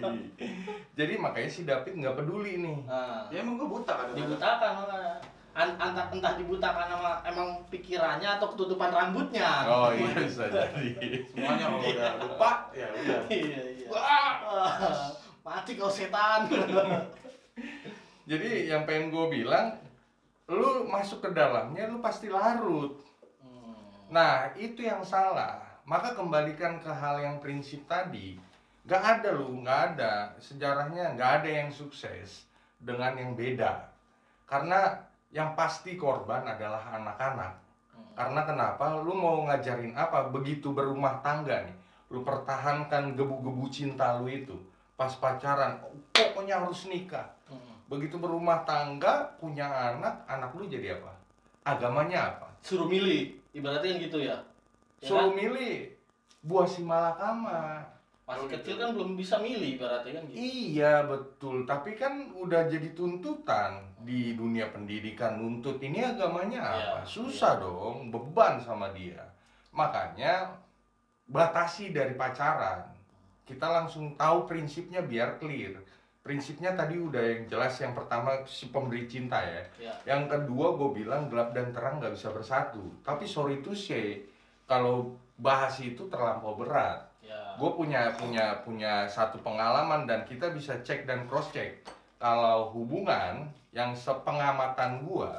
jadi 0.95 1.13
makanya 1.17 1.49
si 1.49 1.61
David 1.63 1.99
nggak 1.99 2.15
peduli 2.15 2.53
nih 2.57 2.79
Nah, 2.87 3.27
Ya 3.27 3.43
emang 3.43 3.59
gue 3.59 3.67
buta 3.69 3.91
kan. 3.93 4.07
dibutakan 4.09 4.71
makanya. 4.79 5.13
An- 5.53 5.75
entah, 5.75 6.07
entah 6.09 6.33
dibutakan 6.33 6.87
sama 6.87 7.21
emang 7.21 7.45
pikirannya 7.67 8.25
atau 8.33 8.49
ketutupan 8.49 8.89
rambutnya. 8.89 9.67
oh 9.67 9.91
iya 9.91 10.15
bisa 10.17 10.47
jadi 10.47 11.19
Semuanya 11.27 11.65
kalau 11.67 11.83
udah 11.83 12.11
lupa 12.23 12.51
ya 12.71 12.87
udah. 12.89 13.19
iya, 13.35 13.61
iya. 13.75 13.85
Wah. 13.85 14.31
Mati 15.45 15.75
kau 15.75 15.91
setan. 15.91 16.47
jadi 18.23 18.49
yang 18.65 18.87
pengen 18.87 19.11
gue 19.11 19.25
bilang 19.29 19.75
lu 20.45 20.87
masuk 20.87 21.19
ke 21.19 21.29
dalamnya 21.31 21.85
lu 21.85 21.99
pasti 21.99 22.27
larut 22.27 22.95
Nah, 24.13 24.53
itu 24.53 24.85
yang 24.85 25.01
salah. 25.01 25.57
Maka 25.89 26.13
kembalikan 26.13 26.77
ke 26.77 26.87
hal 26.93 27.17
yang 27.17 27.41
prinsip 27.41 27.81
tadi. 27.89 28.37
Gak 28.85 29.01
ada 29.01 29.33
lu, 29.33 29.65
gak 29.65 29.97
ada. 29.97 30.37
Sejarahnya 30.37 31.17
gak 31.17 31.41
ada 31.41 31.49
yang 31.49 31.73
sukses 31.73 32.45
dengan 32.77 33.17
yang 33.17 33.33
beda. 33.33 33.89
Karena 34.45 35.01
yang 35.33 35.57
pasti 35.57 35.97
korban 35.97 36.45
adalah 36.45 36.93
anak-anak. 36.93 37.57
Karena 38.13 38.41
kenapa? 38.45 39.01
Lu 39.01 39.17
mau 39.17 39.49
ngajarin 39.49 39.97
apa? 39.97 40.29
Begitu 40.29 40.69
berumah 40.69 41.25
tangga 41.25 41.65
nih. 41.65 41.73
Lu 42.13 42.21
pertahankan 42.21 43.17
gebu-gebu 43.17 43.65
cinta 43.73 44.21
lu 44.21 44.29
itu. 44.29 44.53
Pas 44.93 45.09
pacaran, 45.17 45.81
pokoknya 46.13 46.61
harus 46.61 46.85
nikah. 46.85 47.33
hmm. 47.49 47.89
Begitu 47.89 48.21
berumah 48.21 48.61
tangga, 48.61 49.33
punya 49.41 49.65
anak, 49.65 50.21
anak 50.29 50.53
lu 50.53 50.69
jadi 50.69 51.01
apa? 51.01 51.17
Agamanya 51.65 52.37
apa? 52.37 52.47
Suruh 52.61 52.85
milih, 52.85 53.42
ibaratnya 53.53 53.89
kan 53.93 53.99
gitu 54.01 54.17
ya. 54.19 54.35
Ya 54.99 55.07
suruh 55.07 55.29
kan? 55.29 55.37
milih 55.37 55.93
buah 56.41 56.67
si 56.67 56.81
malakama 56.81 57.85
Masih 58.23 58.39
Oh, 58.39 58.47
gitu. 58.47 58.55
kecil 58.55 58.75
kan 58.79 58.89
belum 58.95 59.11
bisa 59.15 59.35
milih 59.37 59.75
ibaratnya 59.75 60.15
kan 60.15 60.23
gitu. 60.31 60.35
iya 60.35 61.03
betul 61.03 61.67
tapi 61.67 61.91
kan 61.93 62.31
udah 62.33 62.71
jadi 62.71 62.95
tuntutan 62.95 63.83
di 63.99 64.31
dunia 64.33 64.71
pendidikan 64.71 65.35
nuntut 65.35 65.75
ini 65.79 65.99
agamanya 65.99 66.63
apa 66.63 67.03
Iya, 67.03 67.07
susah 67.07 67.59
dong 67.59 68.09
beban 68.09 68.59
sama 68.59 68.95
dia 68.95 69.19
makanya 69.71 70.55
batasi 71.25 71.91
dari 71.91 72.15
pacaran 72.15 72.87
kita 73.43 73.67
langsung 73.67 74.15
tahu 74.15 74.47
prinsipnya 74.47 75.03
biar 75.03 75.35
clear 75.35 75.75
prinsipnya 76.23 76.71
tadi 76.71 76.95
udah 76.95 77.19
yang 77.19 77.43
jelas 77.45 77.75
yang 77.77 77.91
pertama 77.91 78.39
si 78.47 78.71
pemberi 78.71 79.05
cinta 79.05 79.43
ya 79.43 79.59
Ya. 79.77 79.91
yang 80.07 80.25
kedua 80.25 80.73
gue 80.73 81.03
bilang 81.03 81.27
gelap 81.27 81.51
dan 81.51 81.75
terang 81.75 81.99
nggak 81.99 82.15
bisa 82.15 82.31
bersatu 82.31 82.79
tapi 83.03 83.27
sorry 83.27 83.59
to 83.59 83.75
say 83.75 84.23
kalau 84.63 85.11
bahas 85.35 85.75
itu 85.83 86.07
terlampau 86.07 86.55
berat 86.55 87.03
Ya. 87.19 87.55
gue 87.59 87.69
punya 87.71 88.15
punya 88.15 88.63
punya 88.63 89.03
satu 89.05 89.39
pengalaman 89.39 90.07
dan 90.07 90.23
kita 90.23 90.51
bisa 90.51 90.79
cek 90.79 91.03
dan 91.03 91.27
cross 91.27 91.51
check 91.51 91.83
kalau 92.15 92.71
hubungan 92.71 93.43
yang 93.75 93.91
sepengamatan 93.91 95.03
gue 95.03 95.31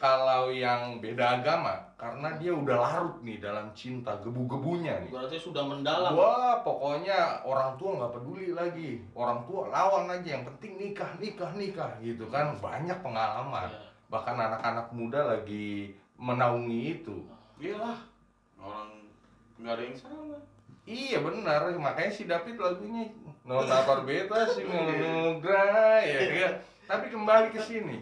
kalau 0.00 0.48
yang 0.48 0.96
beda 0.96 1.44
agama 1.44 1.76
karena 2.00 2.32
dia 2.40 2.56
udah 2.56 2.76
larut 2.80 3.20
nih 3.20 3.36
dalam 3.36 3.68
cinta 3.76 4.16
gebu-gebunya 4.24 5.04
nih 5.04 5.12
Ibaratnya 5.12 5.36
sudah 5.36 5.60
mendalam. 5.68 6.16
Wah, 6.16 6.64
pokoknya 6.64 7.44
orang 7.44 7.76
tua 7.76 8.00
nggak 8.00 8.12
peduli 8.16 8.56
lagi. 8.56 9.04
Orang 9.12 9.44
tua 9.44 9.68
lawan 9.68 10.08
aja, 10.08 10.40
yang 10.40 10.48
penting 10.48 10.80
nikah, 10.80 11.12
nikah, 11.20 11.52
nikah 11.52 11.92
gitu 12.00 12.24
kan. 12.32 12.56
Banyak 12.56 13.04
pengalaman. 13.04 13.68
Ya. 13.68 13.84
Bahkan 14.08 14.36
anak-anak 14.40 14.88
muda 14.96 15.36
lagi 15.36 15.92
menaungi 16.16 16.80
itu. 17.04 17.20
Iyalah. 17.60 18.00
Orang 18.56 19.04
nggak 19.60 19.76
ada 19.76 19.82
yang 19.84 19.96
salah. 20.00 20.40
Iya 20.88 21.20
benar, 21.20 21.68
makanya 21.76 22.08
si 22.08 22.24
David 22.24 22.56
lagunya 22.56 23.12
Nona 23.44 23.84
Barbeta 23.88 24.48
si 24.48 24.64
Nugra 24.64 26.00
ya 26.00 26.20
kan. 26.24 26.52
Tapi 26.88 27.06
kembali 27.12 27.52
ke 27.52 27.60
sini. 27.60 28.00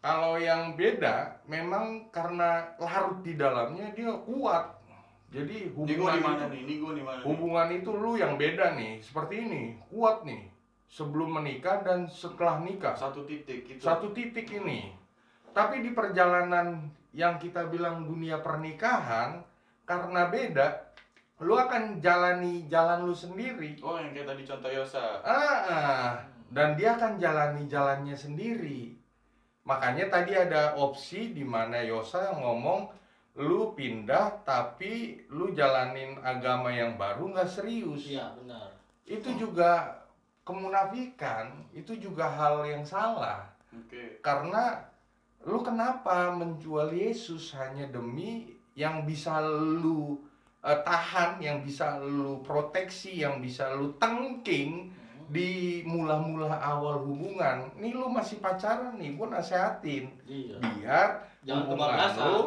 Kalau 0.00 0.40
yang 0.40 0.80
beda 0.80 1.44
memang 1.44 2.08
karena 2.08 2.72
larut 2.80 3.20
di 3.20 3.36
dalamnya 3.36 3.92
dia 3.92 4.16
kuat. 4.24 4.80
Jadi 5.30 5.70
Ini 5.70 5.74
hubungan 5.76 6.18
mana 6.18 6.48
itu- 6.48 6.52
nih? 6.56 6.62
Ini 6.66 6.74
mana? 7.04 7.18
nih? 7.20 7.24
Hubungan 7.28 7.68
itu 7.70 7.90
lu 7.94 8.18
yang 8.18 8.34
beda 8.34 8.74
nih, 8.74 8.98
seperti 8.98 9.46
ini, 9.46 9.62
kuat 9.92 10.26
nih. 10.26 10.50
Sebelum 10.90 11.38
menikah 11.38 11.86
dan 11.86 12.10
setelah 12.10 12.58
nikah. 12.58 12.98
Satu 12.98 13.22
titik 13.22 13.62
itu. 13.62 13.78
Satu 13.78 14.10
titik 14.10 14.50
ini. 14.50 14.90
Tapi 15.54 15.86
di 15.86 15.94
perjalanan 15.94 16.90
yang 17.14 17.38
kita 17.38 17.70
bilang 17.70 18.02
dunia 18.10 18.42
pernikahan, 18.42 19.38
karena 19.86 20.26
beda, 20.26 20.66
lu 21.46 21.54
akan 21.54 22.02
jalani 22.02 22.66
jalan 22.66 23.06
lu 23.06 23.14
sendiri. 23.14 23.78
Oh 23.86 24.02
yang 24.02 24.10
kayak 24.10 24.34
tadi 24.34 24.42
contoh 24.42 24.70
Yosa. 24.70 25.22
Ah, 25.22 25.58
ah. 25.70 26.10
dan 26.50 26.74
dia 26.74 26.98
akan 26.98 27.22
jalani 27.22 27.70
jalannya 27.70 28.18
sendiri. 28.18 28.99
Makanya 29.64 30.08
tadi 30.08 30.32
ada 30.34 30.74
opsi 30.76 31.36
di 31.36 31.44
mana 31.44 31.84
Yosa 31.84 32.32
ngomong 32.32 32.90
lu 33.38 33.72
pindah 33.78 34.42
tapi 34.42 35.22
lu 35.30 35.54
jalanin 35.54 36.18
agama 36.20 36.72
yang 36.72 36.98
baru 36.98 37.30
nggak 37.30 37.50
serius. 37.50 38.08
Iya, 38.08 38.34
benar. 38.40 38.74
Itu 39.06 39.30
juga 39.38 40.02
kemunafikan, 40.42 41.66
itu 41.70 41.94
juga 41.94 42.26
hal 42.26 42.66
yang 42.66 42.82
salah. 42.82 43.46
Oke. 43.70 44.18
Karena 44.24 44.82
lu 45.46 45.62
kenapa 45.62 46.34
menjual 46.34 46.90
Yesus 46.90 47.54
hanya 47.54 47.86
demi 47.88 48.58
yang 48.74 49.06
bisa 49.06 49.38
lu 49.44 50.18
eh, 50.66 50.80
tahan, 50.82 51.38
yang 51.38 51.62
bisa 51.62 52.00
lu 52.02 52.42
proteksi, 52.42 53.22
yang 53.22 53.38
bisa 53.38 53.72
lu 53.76 53.94
tengking 53.96 54.90
Hmm. 54.90 55.09
Di 55.30 55.80
mula-mula 55.86 56.58
awal 56.58 57.06
hubungan. 57.06 57.70
Nih 57.78 57.94
lu 57.94 58.10
masih 58.10 58.42
pacaran 58.42 58.98
nih, 58.98 59.14
gua 59.14 59.30
nasehatin 59.32 60.10
Iya. 60.26 60.58
biar 60.58 61.08
Jangan 61.46 61.62
hubungan 61.70 61.88
kebablasan. 61.94 62.26
lu 62.26 62.40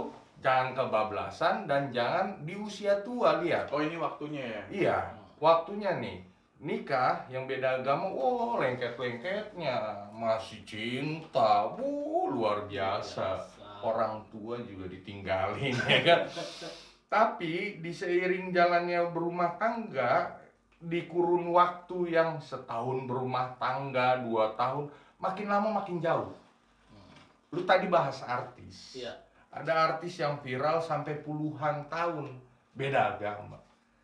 jangan 0.44 0.70
kebablasan 0.76 1.56
dan 1.66 1.82
jangan 1.90 2.28
di 2.44 2.54
usia 2.54 3.00
tua 3.02 3.40
lihat. 3.40 3.72
Oh 3.72 3.80
ini 3.80 3.96
waktunya 3.96 4.44
ya. 4.44 4.62
Iya, 4.68 4.98
waktunya 5.40 5.96
nih 5.98 6.20
nikah 6.60 7.24
yang 7.28 7.44
beda 7.44 7.80
agama, 7.80 8.08
oh 8.08 8.56
lengket-lengketnya 8.56 9.76
masih 10.12 10.64
cinta, 10.64 11.72
bu 11.76 12.28
luar 12.32 12.68
biasa. 12.68 13.40
Orang 13.80 14.24
tua 14.32 14.60
juga 14.64 14.88
ditinggalin 14.88 15.76
ya 15.92 16.00
kan. 16.04 16.22
Tapi 17.08 17.84
di 17.84 17.92
seiring 17.92 18.50
jalannya 18.50 19.12
berumah 19.12 19.60
tangga, 19.60 20.40
di 20.84 21.08
kurun 21.08 21.48
waktu 21.56 22.12
yang 22.12 22.36
setahun 22.44 23.08
berumah 23.08 23.56
tangga, 23.56 24.20
dua 24.20 24.52
tahun, 24.60 24.92
makin 25.16 25.48
lama 25.48 25.70
makin 25.80 26.04
jauh. 26.04 26.32
Lu 27.56 27.64
tadi 27.64 27.88
bahas 27.88 28.20
artis. 28.26 29.00
Iya. 29.00 29.14
Ada 29.54 29.96
artis 29.96 30.18
yang 30.18 30.42
viral 30.42 30.82
sampai 30.82 31.22
puluhan 31.22 31.86
tahun, 31.88 32.36
beda 32.74 33.16
agama. 33.16 33.62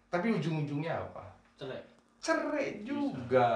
Tapi 0.07 0.29
ujung-ujungnya 0.37 1.03
apa? 1.09 1.25
Cerai. 1.57 1.81
Cerai 2.21 2.85
juga. 2.85 3.49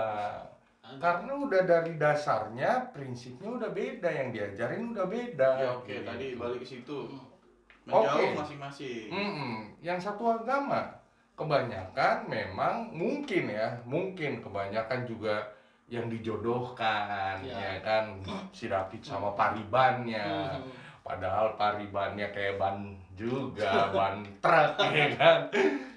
Ada. 0.83 0.99
Karena 0.99 1.31
udah 1.39 1.61
dari 1.63 1.95
dasarnya 1.95 2.91
prinsipnya 2.91 3.47
udah 3.47 3.71
beda 3.71 4.09
yang 4.11 4.35
diajarin 4.35 4.91
udah 4.91 5.05
beda. 5.07 5.49
Ya 5.55 5.69
oke 5.79 5.87
Gitu. 5.87 6.03
tadi 6.03 6.25
balik 6.35 6.59
ke 6.59 6.67
situ. 6.67 6.97
Hmm. 7.07 7.23
Menjauh 7.83 8.15
Oke. 8.15 8.39
masing-masing. 8.39 9.07
Mm-mm. 9.11 9.55
Yang 9.83 9.99
satu 10.07 10.23
agama 10.39 11.02
kebanyakan 11.33 12.15
memang 12.25 12.89
mungkin 12.91 13.49
ya, 13.49 13.81
mungkin 13.83 14.39
kebanyakan 14.39 15.03
juga 15.03 15.49
yang 15.87 16.07
dijodohkan 16.07 17.43
Ya. 17.43 17.57
ya 17.57 17.73
kan 17.81 18.21
si 18.49 18.65
David 18.65 19.01
sama 19.01 19.33
paribannya. 19.33 20.57
Hmm. 20.57 20.71
Padahal 21.03 21.59
paribannya 21.59 22.31
kayak 22.31 22.55
ban 22.55 22.95
juga, 23.13 23.91
ban 23.91 24.23
truk 24.39 24.79
ya 24.89 25.07
kan. 25.13 25.37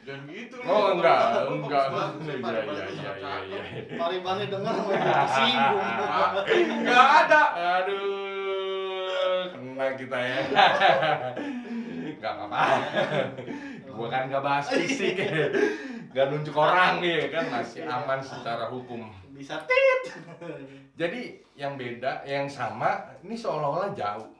Jangan 0.03 0.23
gitu 0.29 0.57
Oh 0.63 0.95
enggak, 0.95 1.47
enggak. 1.47 1.87
sih, 2.21 2.39
Iya 2.39 2.43
Pak. 2.43 2.53
iya 2.55 2.87
iya 2.87 3.13
iya 3.15 3.35
iya. 3.43 3.61
Paribannya 3.95 4.47
dengar 4.47 4.75
malah 4.77 5.03
tersinggung. 5.03 5.79
Enggak 6.77 7.07
ada. 7.23 7.43
Aduh, 7.79 9.43
kena 9.51 9.87
kita 9.95 10.19
ya. 10.19 10.39
Enggak 12.07 12.33
apa-apa. 12.37 12.63
Gua 13.97 14.09
kan 14.13 14.29
enggak 14.29 14.45
bahas 14.45 14.67
fisik. 14.69 15.17
nggak 16.17 16.33
nunjuk 16.33 16.57
orang 16.57 17.05
ya 17.05 17.29
kan 17.29 17.45
masih 17.53 17.85
aman 17.85 18.25
secara 18.25 18.73
hukum 18.73 19.05
bisa 19.37 19.61
tit 19.69 20.17
jadi 21.01 21.45
yang 21.61 21.77
beda 21.77 22.25
yang 22.25 22.49
sama 22.49 23.05
ini 23.21 23.37
seolah-olah 23.37 23.93
jauh 23.93 24.33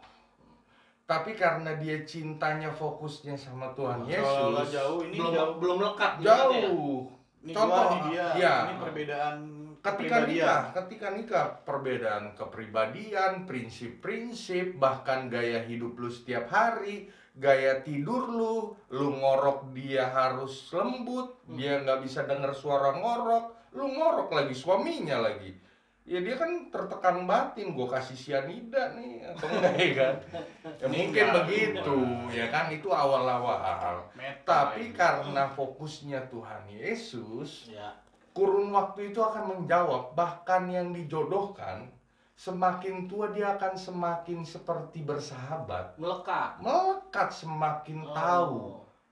tapi 1.05 1.37
karena 1.37 1.77
dia 1.77 2.01
cintanya 2.09 2.73
fokusnya 2.73 3.37
sama 3.37 3.77
Tuhan 3.77 4.09
Seolah 4.09 4.65
Yesus 4.65 4.73
jauh 4.73 5.01
ini 5.05 5.21
belum 5.21 5.33
jauh. 5.37 5.53
belum 5.61 5.79
lekat 5.85 6.13
ibaratnya 6.25 6.57
ya? 6.57 6.65
jauh 6.65 7.01
Ini 7.47 7.55
Contoh, 7.55 8.11
dia. 8.11 8.27
iya. 8.35 8.57
Ini 8.67 8.75
perbedaan 8.83 9.39
ketika 9.79 10.17
nikah 10.27 10.63
ketika 10.75 11.09
nikah 11.15 11.47
perbedaan 11.63 12.35
kepribadian 12.35 13.47
prinsip-prinsip 13.47 14.75
bahkan 14.83 15.31
gaya 15.31 15.63
hidup 15.63 15.95
lu 15.95 16.11
setiap 16.11 16.51
hari 16.51 17.07
gaya 17.37 17.85
tidur 17.85 18.33
lu 18.33 18.55
lu 18.89 19.21
ngorok 19.21 19.77
dia 19.77 20.09
harus 20.09 20.73
lembut 20.73 21.37
dia 21.53 21.85
nggak 21.85 22.01
bisa 22.01 22.25
dengar 22.25 22.57
suara 22.57 22.97
ngorok 22.97 23.57
lu 23.77 23.93
ngorok 23.93 24.33
lagi 24.33 24.57
suaminya 24.57 25.21
lagi. 25.21 25.53
Ya 26.07 26.23
dia 26.23 26.39
kan 26.39 26.71
tertekan 26.71 27.27
batin 27.27 27.75
gue 27.75 27.89
kasih 27.91 28.15
sianida 28.15 28.95
nih 28.95 29.27
atau 29.27 29.51
enggak 29.51 29.75
ya 29.75 29.91
kan? 29.99 30.15
Ya 30.81 30.87
mungkin 30.87 31.27
begitu 31.43 31.99
ya 32.31 32.47
kan? 32.47 32.71
Itu 32.71 32.95
awal-awal. 32.95 34.07
Tapi 34.47 34.95
ini. 34.95 34.95
karena 34.95 35.51
fokusnya 35.51 36.31
Tuhan 36.31 36.71
Yesus 36.71 37.75
ya. 37.75 37.91
kurun 38.31 38.71
waktu 38.71 39.11
itu 39.11 39.19
akan 39.19 39.51
menjawab 39.51 40.15
bahkan 40.15 40.71
yang 40.71 40.95
dijodohkan 40.95 41.91
semakin 42.37 43.09
tua 43.09 43.33
dia 43.33 43.57
akan 43.57 43.73
semakin 43.73 44.45
seperti 44.45 45.03
bersahabat. 45.03 45.97
Melekat. 45.97 46.61
Melekat 46.61 47.33
semakin 47.33 48.05
Oh. 48.05 48.13
tahu 48.13 48.59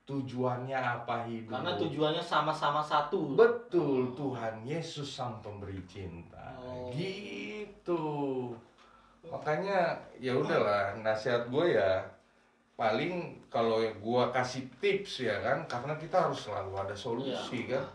tujuannya 0.05 0.77
apa 0.77 1.25
hidup. 1.25 1.57
Karena 1.57 1.73
tujuannya 1.73 2.21
sama-sama 2.21 2.85
satu. 2.85 3.33
Betul 3.33 4.13
Tuhan 4.13 4.61
Yesus 4.61 5.09
sang 5.09 5.41
pemberi 5.41 5.81
cinta. 5.89 6.53
Oh. 6.61 6.93
gitu. 6.93 8.53
Makanya 9.25 9.97
ya 10.21 10.37
udahlah 10.37 10.93
nasihat 11.01 11.49
gue 11.49 11.73
ya 11.73 12.05
paling 12.77 13.41
kalau 13.49 13.81
gue 13.81 14.23
kasih 14.29 14.69
tips 14.77 15.25
ya 15.25 15.41
kan 15.41 15.65
karena 15.65 15.97
kita 15.97 16.29
harus 16.29 16.45
selalu 16.45 16.75
ada 16.77 16.93
solusi 16.93 17.65
Iya. 17.65 17.79
kan 17.81 17.85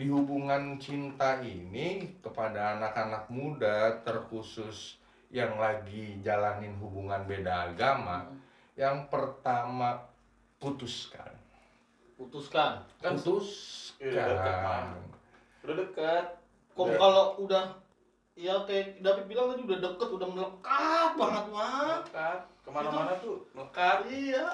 di 0.00 0.08
hubungan 0.08 0.80
cinta 0.80 1.44
ini 1.44 2.08
kepada 2.18 2.80
anak-anak 2.80 3.28
muda 3.28 4.00
terkhusus 4.00 4.96
yang 5.28 5.60
lagi 5.60 6.16
jalanin 6.20 6.72
hubungan 6.80 7.20
beda 7.22 7.68
agama 7.68 8.24
Hmm. 8.24 8.40
yang 8.74 8.96
pertama 9.06 10.00
putuskan 10.56 11.28
putuskan 12.16 12.80
Kan 12.96 13.14
putuskan 13.14 14.00
Iya, 14.00 14.24
dekat, 14.26 14.84
udah 15.60 15.76
dekat. 15.76 16.24
kok 16.70 16.80
Udah. 16.82 16.96
kalau 16.96 17.24
udah 17.38 17.64
ya 18.32 18.56
kayak 18.64 18.96
David 18.98 19.24
bilang 19.26 19.52
tadi 19.52 19.62
udah 19.62 19.78
deket 19.78 20.08
udah 20.10 20.28
melekat 20.30 21.10
banget 21.14 21.44
mah 21.50 22.00
Melekat. 22.00 22.38
Ke 22.60 22.68
mana-mana 22.70 23.12
tuh 23.18 23.44
melekat. 23.52 23.96
iya 24.08 24.46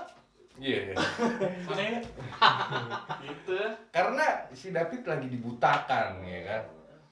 Iya, 0.57 0.79
iya. 0.87 0.95
Mana 1.69 1.83
ya? 1.83 2.01
gitu. 3.21 3.57
karena 3.91 4.25
si 4.51 4.71
David 4.71 5.03
lagi 5.05 5.27
dibutakan 5.29 6.21
ya 6.23 6.41
kan 6.43 6.63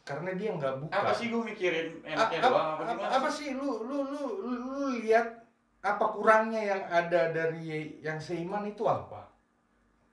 karena 0.04 0.30
dia 0.32 0.48
nggak 0.52 0.74
buka 0.80 0.92
Apa 0.94 1.12
sih 1.12 1.28
gue 1.28 1.42
mikirin 1.42 1.88
apa, 2.06 2.28
doang 2.38 2.76
apa 2.76 2.82
apa, 2.82 2.92
gimana? 2.92 3.12
apa 3.14 3.28
sih 3.28 3.48
lu 3.52 3.68
lu 3.82 3.98
lu 4.04 4.22
lu, 4.36 4.50
lu 4.54 4.82
lihat 4.98 5.44
apa 5.80 6.04
kurangnya 6.10 6.60
yang 6.66 6.82
ada 6.86 7.28
dari 7.30 7.64
yang 8.00 8.16
seiman 8.16 8.64
itu 8.64 8.84
apa 8.84 9.28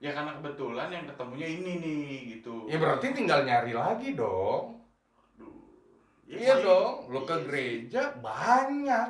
Ya 0.01 0.09
karena 0.11 0.33
kebetulan 0.33 0.89
yang 0.89 1.05
ketemunya 1.05 1.45
ini 1.45 1.71
nih 1.77 2.01
gitu. 2.33 2.65
ya 2.65 2.81
berarti 2.81 3.13
tinggal 3.13 3.45
nyari 3.45 3.69
lagi 3.69 4.17
dong 4.17 4.81
Aduh. 5.35 5.53
iya 6.25 6.57
sih. 6.57 6.63
dong 6.63 7.05
lu 7.07 7.21
ke 7.21 7.29
Iya 7.29 7.37
sih. 7.37 7.45
gereja 7.45 8.01
banyak 8.17 9.07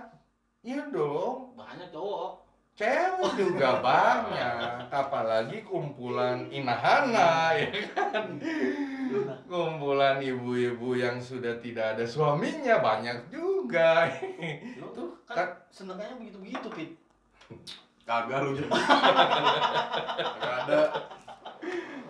iya 0.61 0.83
dong 0.89 1.55
banyak 1.55 1.87
cowok 1.89 2.40
cewek 2.81 3.31
juga 3.37 3.77
banyak 3.77 4.89
apalagi 4.89 5.61
kumpulan 5.61 6.49
inahana 6.49 7.53
ya 7.53 7.69
kan 7.93 8.41
kumpulan 9.45 10.17
ibu-ibu 10.17 10.97
yang 10.97 11.21
sudah 11.21 11.61
tidak 11.61 11.93
ada 11.93 12.05
suaminya 12.09 12.81
banyak 12.81 13.29
juga 13.29 14.09
Lu 14.81 14.89
Tuh, 14.97 15.13
kan 15.29 15.53
senengnya 15.69 16.17
begitu-begitu 16.17 16.67
pit 16.73 16.91
Kagak 18.01 18.41
lu 18.43 18.57
jadi. 18.57 18.65
Kagak 20.17 20.53
ada. 20.65 20.79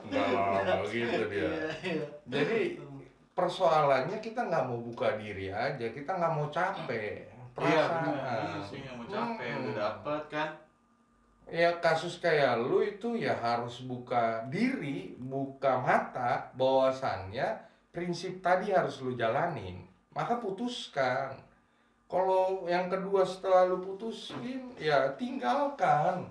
enggak 0.08 0.28
lah 0.32 0.88
gitu 0.88 1.22
dia 1.28 1.40
Iya, 1.52 1.68
iya. 1.84 2.06
jadi 2.32 2.60
persoalannya 3.32 4.18
kita 4.20 4.48
nggak 4.48 4.66
mau 4.68 4.80
buka 4.80 5.16
diri 5.20 5.52
aja 5.52 5.88
kita 5.92 6.12
nggak 6.16 6.34
mau 6.36 6.48
capek 6.52 7.31
Iya 7.60 7.84
perasaan 7.84 8.04
benar. 8.08 8.40
Iya 8.42 8.60
sih 8.64 8.80
yang 8.82 8.96
mau 8.98 9.08
capek 9.08 9.48
Hmm. 9.48 9.62
udah 9.66 9.76
dapet 9.76 10.24
kan. 10.32 10.50
ya 11.52 11.68
kasus 11.84 12.24
kayak 12.24 12.64
lu 12.64 12.80
itu 12.80 13.20
ya 13.20 13.36
harus 13.36 13.84
buka 13.84 14.48
diri 14.48 15.20
buka 15.20 15.84
mata 15.84 16.48
bahwasannya 16.56 17.60
prinsip 17.92 18.40
tadi 18.40 18.72
harus 18.72 19.04
lu 19.04 19.20
jalanin. 19.20 19.84
Maka 20.16 20.40
putuskan. 20.40 21.36
Kalau 22.08 22.68
yang 22.68 22.88
kedua 22.88 23.24
setelah 23.28 23.68
lu 23.68 23.84
putusin 23.84 24.72
ya 24.80 25.12
tinggalkan. 25.20 26.24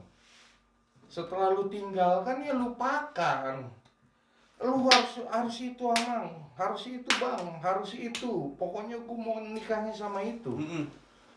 Setelah 1.09 1.53
lu 1.53 1.69
tinggalkan 1.69 2.41
ya 2.41 2.57
lupakan. 2.57 3.69
Lu 4.61 4.85
harus 4.89 5.21
harus 5.29 5.57
itu 5.61 5.85
amang. 5.85 6.33
Harus 6.57 6.89
itu 6.89 7.11
bang. 7.17 7.45
Harus 7.61 7.93
itu. 7.93 8.53
Pokoknya 8.57 8.97
gue 9.01 9.17
mau 9.17 9.41
nikahnya 9.41 9.93
sama 9.93 10.21
itu. 10.25 10.53
Mm-mm. 10.53 10.85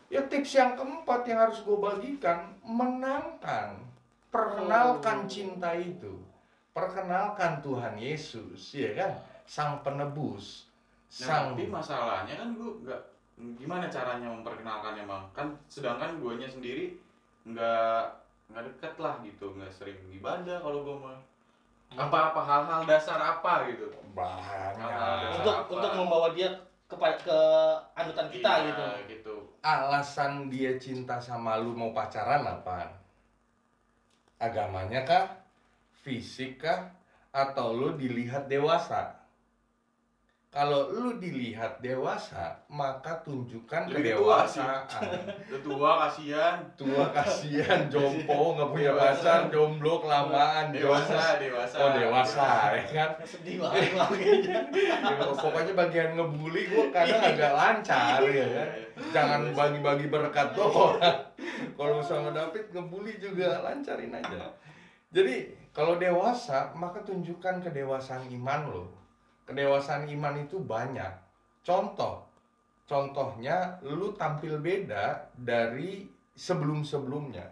Ya 0.08 0.20
tips 0.22 0.52
yang 0.52 0.72
keempat 0.74 1.24
yang 1.24 1.40
harus 1.40 1.60
gue 1.60 1.74
bagikan 1.74 2.52
menangkan, 2.60 3.80
perkenalkan 4.28 5.24
Oh. 5.24 5.28
cinta 5.28 5.74
itu, 5.74 6.20
perkenalkan 6.70 7.58
Tuhan 7.60 7.96
Yesus, 7.96 8.74
ya 8.74 8.90
kan, 8.94 9.12
Sang 9.44 9.80
Penebus, 9.80 10.68
Nah, 11.14 11.26
Sang 11.30 11.46
tapi 11.52 11.68
masalahnya 11.68 12.34
kan 12.34 12.48
gue 12.52 12.70
nggak 12.82 13.00
gimana 13.54 13.86
caranya 13.86 14.30
memperkenalkannya 14.30 15.04
bang 15.04 15.24
kan 15.30 15.46
sedangkan 15.66 16.18
guanya 16.18 16.46
sendiri 16.46 16.94
nggak 17.44 18.02
nggak 18.46 18.62
deket 18.66 18.94
lah 18.96 19.18
gitu 19.22 19.54
nggak 19.54 19.70
sering 19.70 19.94
ibadah 20.10 20.58
kalau 20.58 20.82
gue 20.82 20.96
mah. 20.96 21.18
Apa-apa 21.94 22.40
hal-hal 22.40 22.82
dasar 22.82 23.18
apa 23.18 23.70
gitu? 23.70 23.86
Banyak. 24.10 25.38
untuk 25.38 25.54
Apa? 25.54 25.70
untuk 25.70 25.90
membawa 25.94 26.28
dia 26.30 26.50
ke 26.84 26.96
ke 27.22 27.38
anutan 27.94 28.26
kita 28.28 28.50
Iya, 28.50 28.66
gitu. 28.66 28.82
gitu 29.08 29.33
Alasan 29.64 30.52
dia 30.52 30.76
cinta 30.76 31.16
sama 31.16 31.56
lu 31.56 31.72
mau 31.72 31.88
pacaran 31.96 32.44
apa? 32.44 32.84
Agamanya 34.36 35.08
kah? 35.08 35.24
Fisik 36.04 36.60
kah? 36.60 36.92
Atau 37.32 37.72
lu 37.72 37.96
dilihat 37.96 38.44
dewasa? 38.44 39.24
Kalau 40.52 40.86
lu 40.86 41.16
dilihat 41.18 41.80
dewasa, 41.82 42.54
maka 42.70 43.24
tunjukkan 43.26 43.90
Lebih 43.90 44.20
tua 44.20 44.46
kedewasaan. 44.46 45.26
udah 45.50 45.60
tua 45.66 45.90
kasihan 46.06 46.56
tua 46.78 47.04
kasihan 47.10 47.80
jompo 47.92 48.54
nggak 48.54 48.68
punya 48.70 48.92
pacar 48.94 49.50
jomblo 49.50 49.98
kelamaan 49.98 50.70
dewasa 50.70 51.42
dewasa 51.42 51.74
oh 51.74 51.90
dewasa 51.98 52.46
ya 52.70 52.84
kan 52.86 53.10
sedih 53.26 53.64
banget 53.66 53.96
gua. 53.98 54.06
Ya, 55.10 55.26
pokoknya 55.34 55.72
bagian 55.74 56.10
ngebully 56.14 56.62
gue 56.70 56.84
kadang 56.94 57.18
agak 57.34 57.52
lancar 57.58 58.22
ya 58.28 58.46
kan 58.54 58.68
jangan 59.10 59.50
bagi-bagi 59.54 60.06
berkat 60.10 60.52
doang 60.56 60.98
kalau 61.74 61.98
sama 62.02 62.30
David 62.30 62.70
ngebully 62.70 63.18
juga. 63.18 63.62
Lancarin 63.62 64.14
aja. 64.14 64.50
Jadi 65.14 65.50
kalau 65.74 65.98
dewasa 65.98 66.74
maka 66.74 67.02
tunjukkan 67.02 67.62
kedewasaan 67.62 68.30
iman 68.30 68.60
lo. 68.70 68.84
Kedewasaan 69.46 70.06
iman 70.10 70.34
itu 70.42 70.62
banyak. 70.62 71.12
Contoh. 71.66 72.26
Contohnya 72.84 73.80
lu 73.80 74.12
tampil 74.12 74.60
beda 74.60 75.32
dari 75.34 76.04
sebelum-sebelumnya. 76.36 77.48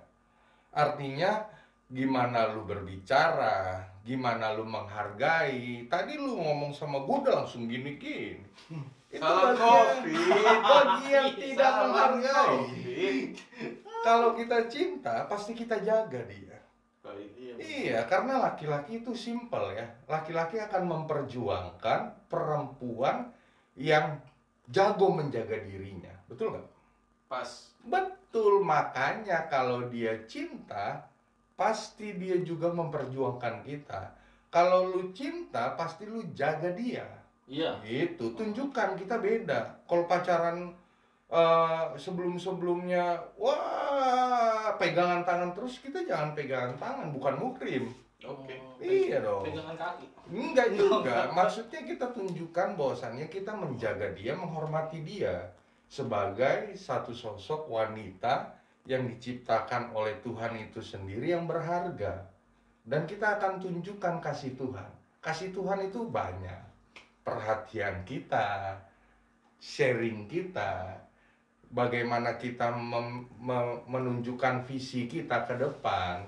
Artinya 0.77 1.49
gimana 1.89 2.53
lu 2.53 2.65
berbicara 2.65 3.93
gimana 4.03 4.51
lu 4.53 4.67
menghargai. 4.67 5.87
Tadi 5.87 6.19
lu 6.19 6.37
ngomong 6.37 6.75
sama 6.75 7.07
gue 7.07 7.17
udah 7.23 7.35
langsung 7.43 7.71
gini 7.71 7.97
gini 7.97 8.43
itu 9.13 9.21
bagian, 9.21 9.57
covid 9.61 10.61
bagian 10.65 11.27
tidak 11.37 11.73
menghargai 11.85 12.59
kalau 14.03 14.33
kita 14.35 14.59
cinta 14.73 15.29
pasti 15.29 15.53
kita 15.53 15.79
jaga 15.85 16.21
dia 16.27 16.57
iya. 17.37 17.55
Iya, 17.61 17.99
karena 18.09 18.41
laki-laki 18.41 19.05
itu 19.05 19.13
simpel 19.13 19.77
ya. 19.77 19.85
Laki-laki 20.09 20.57
akan 20.57 20.87
memperjuangkan 20.87 22.31
perempuan 22.31 23.29
yang 23.77 24.17
jago 24.71 25.13
menjaga 25.13 25.61
dirinya. 25.61 26.15
Betul 26.31 26.57
nggak? 26.57 26.67
pas 27.29 27.51
Betul, 27.85 28.65
makanya 28.65 29.51
kalau 29.51 29.91
dia 29.93 30.25
cinta, 30.25 31.13
pasti 31.63 32.17
dia 32.17 32.41
juga 32.43 32.73
memperjuangkan 32.73 33.63
kita 33.63 34.03
kalau 34.53 34.91
lu 34.91 35.15
cinta 35.15 35.79
pasti 35.79 36.11
lu 36.11 36.27
jaga 36.35 36.75
dia 36.75 37.07
Iya. 37.53 37.77
Gitu, 37.85 38.33
tunjukkan 38.33 38.97
kita 38.97 39.21
beda. 39.21 39.85
Kalau 39.85 40.09
pacaran 40.09 40.73
eh, 41.29 41.85
sebelum-sebelumnya, 42.01 43.37
wah 43.37 44.73
pegangan 44.81 45.21
tangan 45.29 45.53
terus 45.53 45.77
kita 45.85 46.01
jangan 46.09 46.33
pegangan 46.33 46.73
tangan, 46.81 47.13
bukan 47.13 47.37
mukrim. 47.37 47.93
Oke. 48.25 48.55
Oh, 48.57 48.81
Iya 48.81 49.19
dong. 49.21 49.45
Pegangan 49.45 49.77
kaki. 49.77 50.07
Enggak 50.33 50.69
juga. 50.79 51.29
Maksudnya 51.35 51.85
kita 51.85 52.07
tunjukkan 52.15 52.79
bahwasannya 52.79 53.27
kita 53.29 53.53
menjaga 53.53 54.15
dia, 54.17 54.33
menghormati 54.33 55.05
dia 55.05 55.53
sebagai 55.93 56.73
satu 56.73 57.13
sosok 57.13 57.69
wanita 57.69 58.57
yang 58.89 59.05
diciptakan 59.07 59.93
oleh 59.93 60.19
Tuhan 60.25 60.57
itu 60.57 60.81
sendiri 60.81 61.37
yang 61.37 61.45
berharga. 61.45 62.31
Dan 62.83 63.07
kita 63.07 63.39
akan 63.39 63.63
tunjukkan 63.63 64.19
kasih 64.19 64.59
Tuhan. 64.59 64.91
Kasih 65.23 65.55
Tuhan 65.55 65.87
itu 65.87 66.03
banyak. 66.03 66.72
Perhatian 67.23 68.03
kita, 68.03 68.79
sharing 69.63 70.27
kita, 70.27 70.99
bagaimana 71.73 72.37
kita 72.37 72.75
mem- 72.75 73.31
me- 73.41 73.83
menunjukkan 73.89 74.67
visi 74.69 75.09
kita 75.09 75.49
ke 75.49 75.57
depan. 75.57 76.27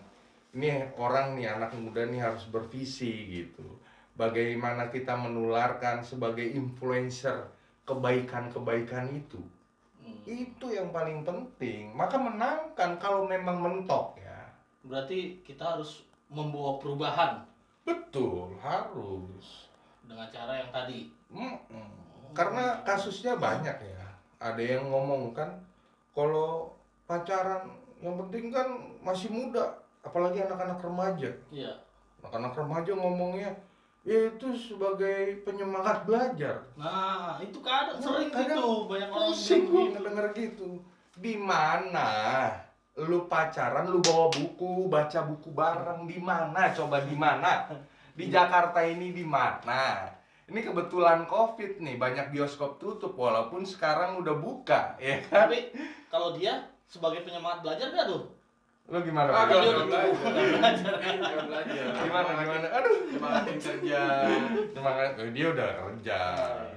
Ini 0.55 0.95
orang 0.97 1.35
nih 1.35 1.51
anak 1.51 1.77
muda 1.77 2.07
nih 2.07 2.23
harus 2.23 2.47
bervisi 2.49 3.43
gitu. 3.43 3.67
Bagaimana 4.15 4.89
kita 4.89 5.19
menularkan 5.19 6.07
sebagai 6.07 6.47
influencer 6.47 7.51
kebaikan-kebaikan 7.85 9.13
itu. 9.13 9.43
Hmm. 10.05 10.21
itu 10.29 10.69
yang 10.69 10.93
paling 10.93 11.25
penting. 11.25 11.89
Maka 11.97 12.21
menangkan 12.21 13.01
kalau 13.01 13.25
memang 13.25 13.57
mentok 13.57 14.21
ya. 14.21 14.53
Berarti 14.85 15.41
kita 15.41 15.77
harus 15.77 16.05
membawa 16.29 16.77
perubahan. 16.77 17.41
Betul 17.89 18.53
harus 18.61 19.73
dengan 20.05 20.29
cara 20.29 20.53
yang 20.57 20.71
tadi. 20.71 21.01
Mm-mm. 21.29 21.88
karena 22.31 22.83
kasusnya 22.83 23.35
banyak 23.35 23.75
ya 23.75 24.07
ada 24.38 24.59
yang 24.59 24.87
ngomong 24.87 25.31
kan 25.31 25.55
kalau 26.11 26.71
pacaran 27.05 27.71
yang 27.99 28.14
penting 28.19 28.51
kan 28.51 28.67
masih 29.01 29.31
muda 29.31 29.71
apalagi 30.01 30.38
anak-anak 30.40 30.79
remaja 30.79 31.31
Iya. 31.49 31.75
anak-anak 32.21 32.55
remaja 32.55 32.93
ngomongnya 32.93 33.51
ya 34.03 34.31
itu 34.31 34.47
sebagai 34.53 35.43
penyemangat 35.43 36.05
belajar 36.05 36.61
Nah, 36.75 37.38
itu 37.38 37.59
kadang 37.59 37.97
Nah, 37.97 38.05
sering 38.05 38.31
kadang 38.31 38.59
gitu 38.59 38.71
banyak 38.85 39.09
orang 39.09 39.27
pusing 39.31 39.62
bilang 39.62 39.71
gua 39.71 39.81
gitu. 39.81 39.93
ngedenger 39.95 40.27
gitu 40.35 40.71
di 41.17 41.35
mana 41.35 42.09
lu 42.97 43.27
pacaran 43.27 43.87
lu 43.87 43.99
bawa 43.99 44.27
buku 44.29 44.87
baca 44.87 45.21
buku 45.25 45.51
bareng 45.51 46.05
di 46.05 46.19
mana 46.19 46.71
coba 46.71 47.03
di 47.03 47.14
mana 47.14 47.67
di 48.14 48.24
Jakarta 48.29 48.81
ini 48.81 49.11
di 49.11 49.22
mana 49.22 50.07
ini 50.44 50.61
kebetulan 50.61 51.24
covid 51.24 51.79
nih 51.79 51.96
banyak 51.96 52.31
bioskop 52.31 52.77
tutup 52.77 53.12
walaupun 53.12 53.62
sekarang 53.62 54.16
udah 54.16 54.35
buka 54.35 54.94
ya 54.98 55.18
kan 55.24 55.46
Tapi 55.46 55.74
kalau 56.07 56.33
dia 56.33 56.59
sebagai 56.85 57.22
penyemangat 57.22 57.61
belajar 57.61 57.90
gak 57.90 58.07
tuh? 58.07 58.22
lu 58.85 59.00
gimana 59.00 59.33
Ah, 59.33 59.48
dia 59.48 59.57
belajar. 59.57 59.81
udah 59.81 59.87
Gak 59.88 60.05
belajar. 61.40 61.85
gimana 61.96 62.31
gimana 62.37 62.66
aduh 62.70 62.96
Semangatin 63.09 63.57
kerja. 63.57 64.03
semangat 64.68 65.11
oh, 65.16 65.31
dia 65.33 65.46
udah 65.48 65.68
kerja 65.74 66.20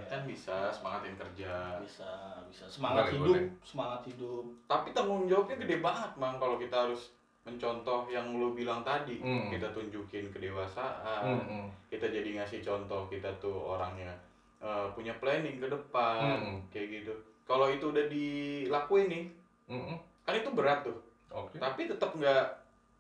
Kan 0.08 0.22
bisa 0.24 0.72
semangatin 0.72 1.14
kerja. 1.14 1.52
Bisa, 1.84 2.10
bisa 2.48 2.64
semangat 2.66 3.04
Boleh, 3.04 3.12
hidup, 3.12 3.28
boleh. 3.28 3.44
semangat 3.62 4.02
hidup. 4.08 4.44
Tapi 4.66 4.88
tanggung 4.92 5.28
jawabnya 5.28 5.60
gede 5.60 5.78
banget, 5.78 6.12
Bang, 6.16 6.40
kalau 6.40 6.56
kita 6.56 6.76
harus 6.80 7.12
mencontoh 7.48 8.06
yang 8.08 8.28
lu 8.36 8.52
bilang 8.52 8.84
tadi. 8.84 9.24
Hmm. 9.24 9.48
Kita 9.48 9.72
tunjukin 9.72 10.28
kedewasaan. 10.28 11.40
Mm-mm. 11.40 11.64
Kita 11.88 12.04
jadi 12.06 12.36
ngasih 12.36 12.60
contoh 12.60 13.08
kita 13.08 13.32
tuh 13.40 13.56
orangnya 13.56 14.12
eh, 14.60 14.86
punya 14.92 15.16
planning 15.18 15.58
ke 15.58 15.68
depan, 15.70 16.20
Hmm. 16.20 16.58
kayak 16.68 17.00
gitu. 17.00 17.14
Kalau 17.48 17.72
itu 17.72 17.88
udah 17.88 18.06
dilakuin 18.06 19.08
nih, 19.08 19.26
Mm-mm. 19.70 19.96
kan 20.22 20.36
itu 20.36 20.50
berat 20.52 20.84
tuh. 20.84 20.98
oke 21.30 21.56
Tapi 21.56 21.88
tetap 21.88 22.12
nggak 22.12 22.44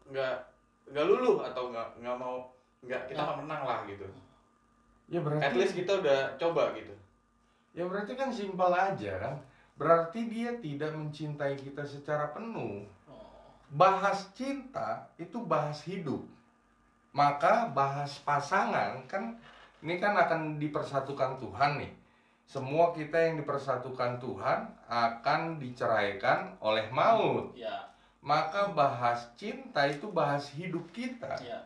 nggak 0.07 0.35
nggak 0.87 1.05
luluh 1.05 1.43
atau 1.43 1.67
nggak 1.67 1.99
nggak 1.99 2.15
mau 2.15 2.47
nggak 2.79 3.11
kita 3.11 3.19
nggak 3.19 3.39
menang 3.43 3.61
lah 3.63 3.79
gitu. 3.83 4.07
ya 5.07 5.19
berarti 5.19 5.43
At 5.43 5.53
least 5.55 5.73
kita 5.73 5.99
udah 5.99 6.19
coba 6.37 6.71
gitu. 6.75 6.93
Ya 7.73 7.83
berarti 7.83 8.13
kan 8.13 8.29
simpel 8.29 8.71
aja 8.71 9.11
kan. 9.17 9.35
Berarti 9.75 10.25
dia 10.27 10.51
tidak 10.57 10.91
mencintai 10.93 11.55
kita 11.55 11.81
secara 11.81 12.31
penuh. 12.31 12.85
Bahas 13.67 14.31
cinta 14.31 15.11
itu 15.19 15.43
bahas 15.43 15.83
hidup. 15.83 16.23
Maka 17.11 17.67
bahas 17.73 18.21
pasangan 18.23 19.03
kan 19.09 19.35
ini 19.83 19.99
kan 19.99 20.15
akan 20.15 20.55
dipersatukan 20.61 21.41
Tuhan 21.41 21.83
nih. 21.83 21.91
Semua 22.47 22.95
kita 22.95 23.19
yang 23.19 23.43
dipersatukan 23.43 24.23
Tuhan 24.23 24.59
akan 24.87 25.59
diceraikan 25.59 26.55
oleh 26.63 26.87
maut. 26.95 27.51
ya, 27.51 27.83
Maka 28.23 28.71
bahas 28.71 29.27
cinta 29.35 29.83
itu 29.83 30.07
bahas 30.07 30.47
hidup 30.55 30.87
kita. 30.95 31.35
ya. 31.43 31.59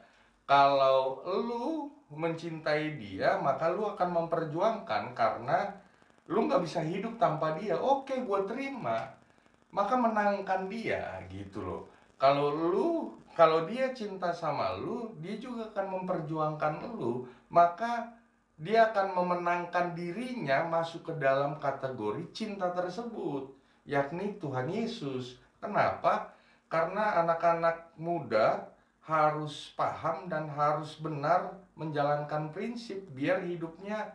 Kalau 0.50 1.22
lu 1.24 1.86
mencintai 2.10 2.98
dia, 2.98 3.38
maka 3.38 3.70
lu 3.70 3.86
akan 3.88 4.26
memperjuangkan 4.26 5.14
karena 5.14 5.70
lu 6.26 6.50
nggak 6.50 6.66
bisa 6.66 6.82
hidup 6.82 7.16
tanpa 7.22 7.56
dia. 7.62 7.78
Oke, 7.78 8.18
gua 8.26 8.42
terima. 8.44 9.06
Maka 9.72 9.96
menangkan 9.96 10.68
dia 10.68 11.22
gitu 11.30 11.62
loh. 11.64 11.91
Kalau 12.22 12.54
lu, 12.54 13.18
kalau 13.34 13.66
dia 13.66 13.90
cinta 13.98 14.30
sama 14.30 14.78
lu, 14.78 15.10
dia 15.18 15.42
juga 15.42 15.74
akan 15.74 16.06
memperjuangkan 16.06 16.94
lu. 16.94 17.26
Maka 17.50 18.14
dia 18.62 18.94
akan 18.94 19.18
memenangkan 19.18 19.98
dirinya 19.98 20.70
masuk 20.70 21.10
ke 21.10 21.14
dalam 21.18 21.58
kategori 21.58 22.30
cinta 22.30 22.70
tersebut, 22.78 23.50
yakni 23.90 24.38
Tuhan 24.38 24.70
Yesus. 24.70 25.42
Kenapa? 25.58 26.30
Karena 26.70 27.26
anak-anak 27.26 27.98
muda 27.98 28.70
harus 29.02 29.74
paham 29.74 30.30
dan 30.30 30.46
harus 30.46 31.02
benar 31.02 31.58
menjalankan 31.74 32.54
prinsip 32.54 33.02
biar 33.18 33.42
hidupnya 33.42 34.14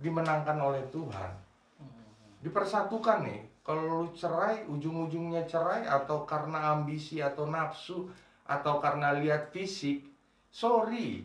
dimenangkan 0.00 0.56
oleh 0.56 0.80
Tuhan. 0.88 1.32
Hmm. 1.76 2.08
Dipersatukan 2.40 3.28
nih. 3.28 3.53
Kalau 3.64 4.04
lu 4.04 4.12
cerai, 4.12 4.68
ujung-ujungnya 4.68 5.48
cerai 5.48 5.88
atau 5.88 6.28
karena 6.28 6.76
ambisi 6.76 7.24
atau 7.24 7.48
nafsu 7.48 8.12
atau 8.44 8.76
karena 8.76 9.16
lihat 9.16 9.48
fisik, 9.48 10.04
sorry, 10.52 11.24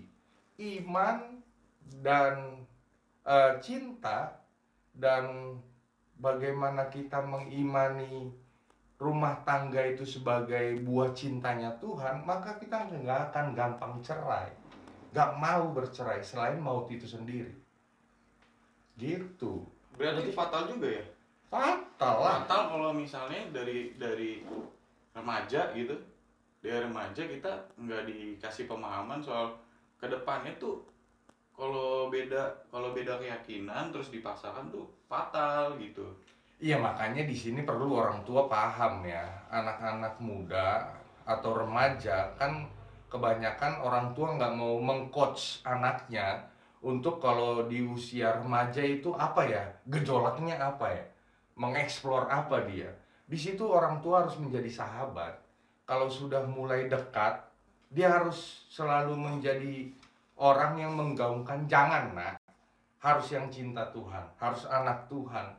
iman 0.55 1.43
dan 1.99 2.63
eh, 3.27 3.59
cinta 3.59 4.39
dan 4.95 5.55
bagaimana 6.15 6.87
kita 6.87 7.19
mengimani 7.19 8.31
rumah 8.95 9.43
tangga 9.43 9.83
itu 9.83 10.07
sebagai 10.07 10.79
buah 10.83 11.11
cintanya 11.11 11.75
Tuhan, 11.79 12.23
maka 12.23 12.55
kita 12.55 12.87
nggak 12.87 13.31
akan 13.31 13.45
gampang 13.51 13.99
cerai, 13.99 14.51
nggak 15.11 15.31
mau 15.35 15.75
bercerai 15.75 16.23
selain 16.23 16.59
maut 16.59 16.87
itu 16.87 17.03
sendiri. 17.03 17.51
Gitu, 18.95 19.63
Berarti 19.95 20.31
fatal 20.31 20.71
juga 20.71 20.87
ya? 20.99 21.03
Fatal 21.49 22.15
lah. 22.21 22.45
Fatal 22.45 22.61
kalau 22.71 22.89
misalnya 22.93 23.41
dari 23.51 23.97
dari 23.97 24.45
remaja 25.11 25.73
gitu, 25.73 25.97
dari 26.61 26.85
remaja 26.85 27.21
kita 27.25 27.51
nggak 27.75 28.05
dikasih 28.07 28.69
pemahaman 28.69 29.19
soal 29.19 29.57
ke 29.99 30.07
depannya 30.07 30.55
tuh 30.61 30.79
kalau 31.51 32.07
beda 32.07 32.69
kalau 32.71 32.95
beda 32.95 33.19
keyakinan 33.19 33.91
terus 33.91 34.13
dipaksakan 34.13 34.71
tuh 34.71 34.87
fatal 35.11 35.75
gitu. 35.75 36.07
Iya 36.59 36.79
makanya 36.79 37.23
di 37.23 37.35
sini 37.35 37.63
perlu 37.63 37.99
orang 37.99 38.23
tua 38.27 38.47
paham 38.47 39.03
ya 39.07 39.23
anak-anak 39.51 40.19
muda 40.19 40.91
atau 41.23 41.55
remaja 41.55 42.35
kan 42.35 42.67
kebanyakan 43.07 43.79
orang 43.79 44.11
tua 44.11 44.35
nggak 44.35 44.53
mau 44.55 44.75
mengcoach 44.79 45.63
anaknya 45.63 46.47
untuk 46.79 47.19
kalau 47.19 47.67
di 47.67 47.83
usia 47.83 48.39
remaja 48.39 48.79
itu 48.79 49.11
apa 49.15 49.43
ya 49.47 49.63
gejolaknya 49.87 50.55
apa 50.59 50.87
ya 50.87 51.03
mengeksplor 51.59 52.31
apa 52.31 52.63
dia. 52.63 52.87
Di 53.27 53.35
situ 53.35 53.67
orang 53.67 53.99
tua 53.99 54.25
harus 54.25 54.39
menjadi 54.39 54.71
sahabat. 54.71 55.35
Kalau 55.83 56.07
sudah 56.07 56.47
mulai 56.47 56.87
dekat 56.87 57.43
dia 57.91 58.07
harus 58.07 58.63
selalu 58.71 59.17
menjadi 59.17 59.91
orang 60.39 60.79
yang 60.79 60.95
menggaungkan 60.95 61.67
jangan 61.67 62.15
nak. 62.15 62.39
Harus 62.99 63.31
yang 63.35 63.51
cinta 63.51 63.83
Tuhan 63.91 64.23
harus 64.39 64.63
anak 64.71 65.05
Tuhan. 65.11 65.51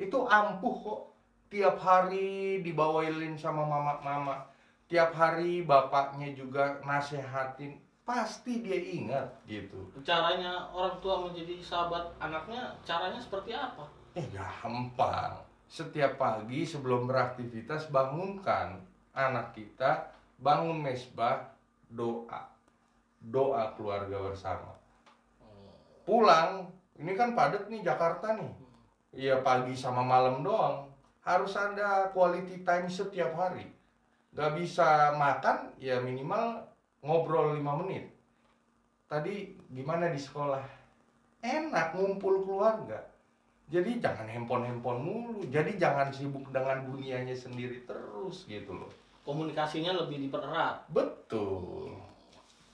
Itu 0.00 0.24
ampuh 0.24 0.76
kok. 0.80 1.00
Tiap 1.52 1.76
hari 1.84 2.64
dibawain 2.64 3.36
sama 3.36 3.68
mama-mama. 3.68 4.40
Tiap 4.88 5.12
hari 5.12 5.68
bapaknya 5.68 6.32
juga 6.32 6.80
nasehatin. 6.80 7.76
Pasti 8.02 8.64
dia 8.64 8.76
ingat 8.76 9.28
gitu. 9.44 9.88
Caranya 10.00 10.68
orang 10.72 10.96
tua 10.98 11.28
menjadi 11.28 11.60
sahabat 11.60 12.02
anaknya, 12.18 12.72
caranya 12.82 13.20
seperti 13.20 13.54
apa? 13.54 13.84
Eh 14.12 14.26
gampang 14.28 15.40
setiap 15.72 16.20
pagi 16.20 16.68
sebelum 16.68 17.08
beraktivitas 17.08 17.88
bangunkan 17.88 18.76
anak 19.16 19.56
kita 19.56 20.12
bangun 20.36 20.84
mesbah 20.84 21.48
doa 21.88 22.52
doa 23.22 23.72
keluarga 23.78 24.18
bersama. 24.18 24.74
Pulang, 26.02 26.66
ini 26.98 27.14
kan 27.14 27.38
padat 27.38 27.70
nih 27.70 27.86
Jakarta 27.86 28.34
nih. 28.34 28.52
Iya 29.14 29.40
pagi 29.40 29.78
sama 29.78 30.02
malam 30.02 30.42
doang. 30.42 30.90
Harus 31.22 31.54
ada 31.54 32.10
quality 32.10 32.66
time 32.66 32.90
setiap 32.90 33.30
hari. 33.38 33.70
Gak 34.34 34.58
bisa 34.58 35.14
makan, 35.14 35.70
ya 35.78 36.02
minimal 36.02 36.66
ngobrol 37.04 37.54
5 37.54 37.80
menit. 37.86 38.10
Tadi 39.06 39.54
gimana 39.70 40.10
di 40.10 40.18
sekolah? 40.18 40.64
Enak 41.44 41.94
ngumpul 41.94 42.42
keluarga. 42.42 43.11
Jadi 43.72 44.04
jangan 44.04 44.28
handphone-handphone 44.28 45.00
mulu. 45.00 45.40
Jadi 45.48 45.80
jangan 45.80 46.12
sibuk 46.12 46.52
dengan 46.52 46.84
dunianya 46.84 47.32
sendiri 47.32 47.88
terus 47.88 48.44
gitu 48.44 48.76
loh. 48.76 48.92
Komunikasinya 49.24 49.96
lebih 49.96 50.28
dipererat. 50.28 50.84
Betul. 50.92 51.96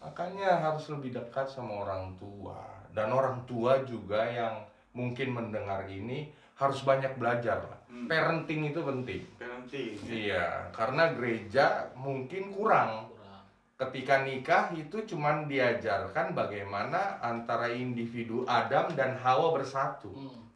Makanya 0.03 0.59
harus 0.59 0.91
lebih 0.91 1.15
dekat 1.15 1.47
sama 1.47 1.87
orang 1.87 2.19
tua. 2.19 2.59
Dan 2.91 3.15
orang 3.15 3.47
tua 3.47 3.87
juga 3.87 4.27
yang 4.27 4.67
mungkin 4.91 5.39
mendengar 5.39 5.87
ini 5.87 6.35
harus 6.59 6.83
banyak 6.83 7.15
belajar 7.15 7.63
lah. 7.63 7.79
Hmm. 7.87 8.11
Parenting 8.11 8.75
itu 8.75 8.83
penting. 8.83 9.23
parenting 9.39 9.95
Iya, 10.11 10.75
karena 10.75 11.15
gereja 11.15 11.95
mungkin 11.95 12.51
kurang. 12.51 13.15
Kurang. 13.15 13.43
Ketika 13.79 14.27
nikah 14.27 14.75
itu 14.75 14.99
cuman 15.15 15.47
diajarkan 15.47 16.35
bagaimana 16.35 17.23
antara 17.23 17.71
individu 17.71 18.43
Adam 18.51 18.91
dan 18.99 19.15
Hawa 19.15 19.55
bersatu. 19.55 20.11
Hmm. 20.11 20.48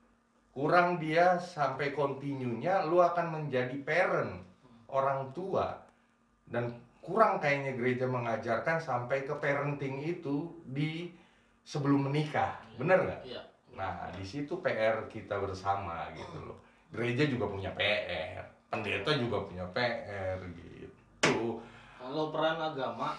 Kurang 0.52 1.00
dia 1.00 1.40
sampai 1.40 1.96
kontinunya 1.96 2.84
lu 2.84 3.00
akan 3.00 3.40
menjadi 3.40 3.72
parent, 3.80 4.44
orang 4.92 5.32
tua. 5.32 5.80
Dan 6.44 6.76
kurang 7.00 7.40
kayaknya 7.40 7.72
gereja 7.72 8.04
mengajarkan 8.04 8.76
sampai 8.76 9.24
ke 9.24 9.32
parenting 9.40 10.04
itu 10.04 10.52
di 10.68 11.08
sebelum 11.64 12.12
menikah. 12.12 12.60
Bener 12.76 13.00
nggak? 13.00 13.22
Iya. 13.24 13.42
Nah, 13.72 14.12
di 14.12 14.20
situ 14.28 14.60
PR 14.60 15.08
kita 15.08 15.40
bersama 15.40 16.12
gitu 16.12 16.36
loh. 16.44 16.60
Gereja 16.92 17.24
juga 17.24 17.48
punya 17.48 17.72
PR, 17.72 18.44
pendeta 18.68 19.16
juga 19.16 19.48
punya 19.48 19.64
PR 19.72 20.36
gitu. 20.52 21.64
Kalau 21.96 22.28
peran 22.28 22.60
agama, 22.60 23.16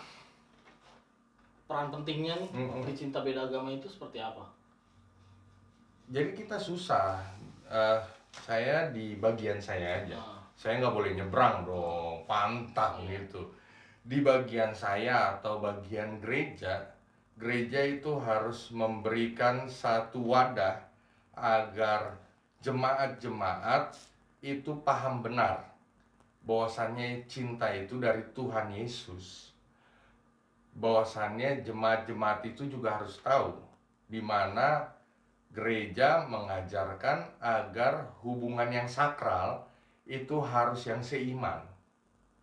peran 1.65 1.89
pentingnya 1.89 2.37
nih 2.37 2.49
Mm-mm. 2.53 2.85
di 2.85 2.93
cinta 2.93 3.25
beda 3.25 3.49
agama 3.49 3.73
itu 3.73 3.89
seperti 3.89 4.21
apa? 4.21 4.52
Jadi 6.11 6.35
kita 6.35 6.59
susah. 6.59 7.19
Eh, 7.69 7.99
saya 8.43 8.89
di 8.91 9.15
bagian 9.17 9.61
saya 9.61 10.03
aja. 10.03 10.17
Nah, 10.19 10.31
Saya 10.53 10.79
nggak 10.79 10.95
boleh 10.95 11.11
nyebrang 11.17 11.65
dong, 11.65 12.23
pantang 12.29 13.03
Iya. 13.03 13.25
gitu. 13.25 13.41
Di 14.05 14.21
bagian 14.21 14.71
saya 14.71 15.35
atau 15.35 15.59
bagian 15.59 16.21
gereja, 16.21 16.77
gereja 17.35 17.81
itu 17.83 18.15
harus 18.21 18.69
memberikan 18.71 19.65
satu 19.65 20.23
wadah 20.23 20.77
agar 21.33 22.15
jemaat-jemaat 22.61 23.97
itu 24.45 24.71
paham 24.85 25.25
benar 25.25 25.73
bahwasannya 26.45 27.25
cinta 27.25 27.67
itu 27.73 27.97
dari 27.97 28.21
Tuhan 28.31 28.71
Yesus. 28.71 29.51
Bahwasannya 30.77 31.65
jemaat-jemaat 31.65 32.45
itu 32.45 32.69
juga 32.69 33.01
harus 33.01 33.17
tahu 33.19 33.57
di 34.07 34.21
mana 34.21 34.92
gereja 35.53 36.25
mengajarkan 36.25 37.37
agar 37.37 38.09
hubungan 38.25 38.73
yang 38.73 38.89
sakral 38.89 39.69
itu 40.09 40.41
harus 40.41 40.83
yang 40.89 41.05
seiman. 41.05 41.61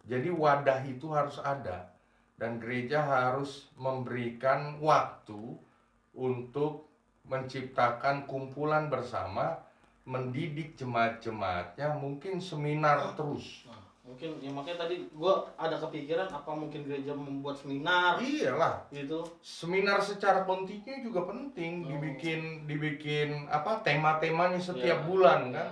Jadi 0.07 0.31
wadah 0.31 0.81
itu 0.87 1.11
harus 1.13 1.37
ada 1.43 1.91
dan 2.41 2.57
gereja 2.57 3.05
harus 3.05 3.69
memberikan 3.77 4.81
waktu 4.81 5.59
untuk 6.17 6.89
menciptakan 7.29 8.25
kumpulan 8.25 8.89
bersama, 8.89 9.61
mendidik 10.09 10.75
jemaat-jemaatnya, 10.81 12.01
mungkin 12.01 12.41
seminar 12.41 13.15
terus. 13.15 13.69
Mungkin 14.11 14.43
ya 14.43 14.51
makanya 14.51 14.79
tadi 14.85 15.07
gua 15.15 15.47
ada 15.55 15.79
kepikiran 15.79 16.27
apa 16.27 16.51
mungkin 16.51 16.83
gereja 16.83 17.15
membuat 17.15 17.55
seminar 17.55 18.19
Iyalah, 18.19 18.83
gitu. 18.91 19.23
seminar 19.39 20.03
secara 20.03 20.43
kontinu 20.43 20.83
juga 21.01 21.31
penting, 21.31 21.87
Oh. 21.87 21.95
dibikin 21.95 22.67
dibikin 22.67 23.47
apa 23.47 23.79
tema-temanya 23.87 24.59
setiap 24.59 24.99
Ya, 25.01 25.07
bulan 25.07 25.55
kan. 25.55 25.69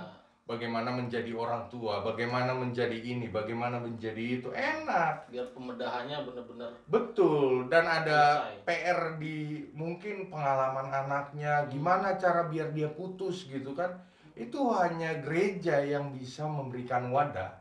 Bagaimana 0.49 0.89
menjadi 0.89 1.37
orang 1.37 1.69
tua, 1.69 2.01
bagaimana 2.01 2.57
menjadi 2.57 2.97
ini, 2.97 3.29
bagaimana 3.29 3.77
menjadi 3.77 4.41
itu, 4.41 4.49
enak. 4.49 5.29
Biar 5.29 5.45
pemedahannya 5.53 6.25
bener-bener 6.25 6.73
Betul, 6.89 7.69
dan 7.69 7.85
ada 7.85 8.49
Selesai. 8.49 8.65
PR 8.65 9.21
di 9.21 9.69
mungkin 9.77 10.33
pengalaman 10.33 10.89
anaknya, 10.89 11.69
gimana 11.69 12.17
cara 12.17 12.49
biar 12.49 12.73
dia 12.73 12.89
putus 12.89 13.45
gitu 13.45 13.77
kan. 13.77 13.93
Itu 14.33 14.73
hanya 14.73 15.21
gereja 15.21 15.85
yang 15.85 16.17
bisa 16.17 16.49
memberikan 16.49 17.13
wadah. 17.13 17.53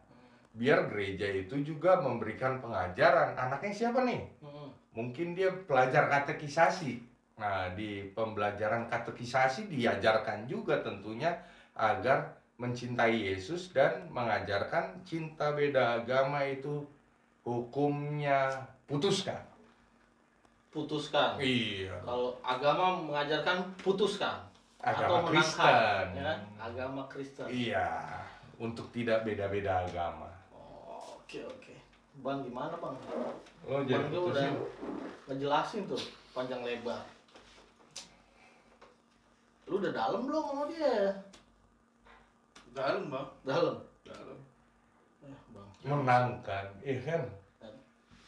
Biar 0.57 0.89
gereja 0.89 1.29
itu 1.29 1.61
juga 1.61 2.01
memberikan 2.01 2.57
pengajaran. 2.57 3.37
Anaknya 3.37 3.73
siapa 3.73 4.01
nih? 4.01 4.25
Hmm. 4.41 4.73
Mungkin 4.97 5.37
dia 5.37 5.53
pelajar 5.53 6.09
katekisasi. 6.09 6.97
Nah, 7.37 7.69
di 7.77 8.09
pembelajaran 8.17 8.89
katekisasi 8.89 9.69
diajarkan 9.69 10.49
juga 10.49 10.81
tentunya 10.81 11.37
agar 11.77 12.33
mencintai 12.57 13.29
Yesus 13.29 13.69
dan 13.69 14.09
mengajarkan 14.09 15.05
cinta 15.05 15.53
beda 15.53 16.01
agama 16.01 16.41
itu 16.41 16.81
hukumnya 17.45 18.65
putuskan. 18.89 19.45
putuskan. 20.67 21.41
Iya. 21.41 21.97
Kalau 22.05 22.37
agama 22.45 23.01
mengajarkan 23.01 23.65
putuskan 23.81 24.45
Agama 24.77 25.25
atau 25.25 25.33
Kristen. 25.33 26.05
ya 26.13 26.21
kan? 26.21 26.39
Agama 26.61 27.01
Kristen. 27.09 27.47
Iya, 27.49 27.89
untuk 28.61 28.93
tidak 28.93 29.25
beda-beda 29.25 29.89
agama. 29.89 30.29
Oh, 31.27 31.29
Oke 31.29 31.43
oke. 31.43 31.75
Bang 32.17 32.39
gimana 32.39 32.71
bang? 32.73 32.95
Lo 33.67 33.83
jadi 33.83 33.99
Bang 33.99 34.07
dia 34.07 34.15
udah 34.17 34.31
putusin. 34.31 34.53
ngejelasin 35.27 35.81
tuh 35.85 35.99
panjang 36.31 36.63
lebar. 36.63 37.03
Lu 39.67 39.75
udah 39.77 39.91
dalam 39.91 40.23
belum 40.23 40.43
sama 40.45 40.63
dia? 40.67 41.11
dalam 42.71 43.09
bang 43.09 43.27
Dalam. 43.43 43.75
dalam 44.05 44.37
Eh, 45.19 45.33
bang. 45.51 45.67
menangkan, 45.83 46.65
iya 46.79 46.95
kan? 47.01 47.23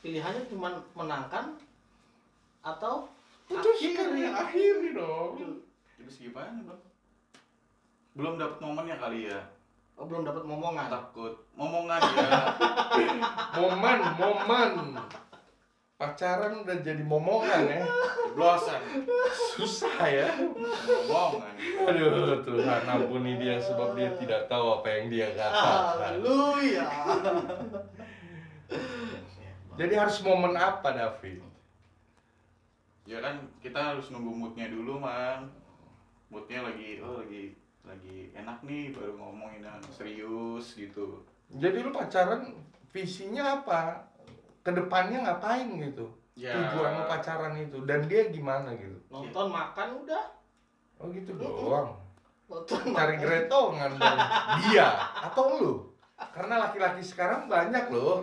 Pilihannya 0.02 0.44
cuma 0.50 0.70
menangkan 0.92 1.54
atau 2.60 3.08
Putuskan 3.46 4.10
akhiri? 4.10 4.20
ya, 4.20 4.30
akhiri 4.36 4.90
dong. 4.92 5.34
terus 5.96 6.16
gimana 6.20 6.60
bang 6.66 6.82
belum 8.12 8.36
dapat 8.36 8.58
momennya 8.60 8.98
kali 8.98 9.30
ya 9.30 9.40
Oh, 10.00 10.08
belum 10.08 10.24
dapat 10.24 10.48
momongan. 10.48 10.88
takut 10.88 11.36
momongan 11.60 12.00
ya 12.00 12.40
Momen, 13.60 14.00
momen. 14.16 14.72
Pacaran 16.00 16.64
udah 16.64 16.80
jadi 16.80 17.04
momongan 17.04 17.68
ya. 17.68 17.84
blosan 18.32 18.80
Susah 19.60 20.00
ya. 20.08 20.32
momongan 21.04 21.52
Aduh, 21.84 22.40
Tuhan 22.48 22.88
ampuni 22.88 23.36
dia 23.44 23.60
sebab 23.60 24.00
dia 24.00 24.16
tidak 24.16 24.48
tahu 24.48 24.80
apa 24.80 24.88
yang 24.88 25.06
dia 25.12 25.28
katakan. 25.36 26.00
Haleluya. 26.00 26.88
Jadi 29.76 29.94
harus 30.00 30.18
momen 30.24 30.56
apa, 30.56 30.96
David? 30.96 31.50
ya 33.10 33.18
kan 33.26 33.42
kita 33.58 33.80
harus 33.82 34.14
nunggu 34.14 34.30
moodnya 34.30 34.70
dulu 34.70 35.02
man 35.02 35.50
moodnya 36.30 36.62
lagi 36.62 37.02
oh 37.02 37.26
lagi 37.26 37.58
lagi 37.84 38.30
enak 38.36 38.62
nih 38.64 38.92
baru 38.94 39.16
ngomongin 39.18 39.66
yang 39.66 39.80
serius 39.90 40.76
gitu 40.76 41.24
Jadi 41.50 41.82
lu 41.82 41.90
pacaran 41.90 42.54
visinya 42.94 43.62
apa? 43.62 44.06
Ke 44.62 44.70
depannya 44.70 45.26
ngapain 45.26 45.66
gitu? 45.82 46.06
Ya. 46.38 46.54
Tujuan 46.54 47.02
lu 47.02 47.04
pacaran 47.10 47.58
itu 47.58 47.82
dan 47.90 48.06
dia 48.06 48.30
gimana 48.30 48.70
gitu? 48.78 48.98
Nonton 49.10 49.50
makan 49.50 50.06
udah. 50.06 50.26
Oh 51.02 51.10
gitu 51.10 51.34
doang. 51.36 51.98
Nonton 52.46 52.94
Cari 52.94 53.18
makan. 53.18 53.26
gretongan. 53.26 53.92
Dia 54.70 54.90
atau 55.26 55.46
lu? 55.58 55.74
Karena 56.20 56.70
laki-laki 56.70 57.02
sekarang 57.02 57.48
banyak 57.48 57.90
loh 57.90 58.22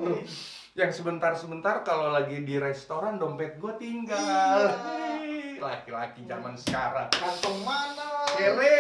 yang 0.77 0.93
sebentar-sebentar 0.93 1.81
kalau 1.83 2.13
lagi 2.13 2.45
di 2.45 2.61
restoran 2.61 3.17
dompet 3.17 3.57
gua 3.57 3.75
tinggal. 3.81 4.69
Hei, 4.77 5.57
Laki-laki 5.57 6.29
zaman 6.29 6.53
sekarang. 6.53 7.09
Kantong 7.09 7.59
mana? 7.65 8.06
Kere. 8.37 8.77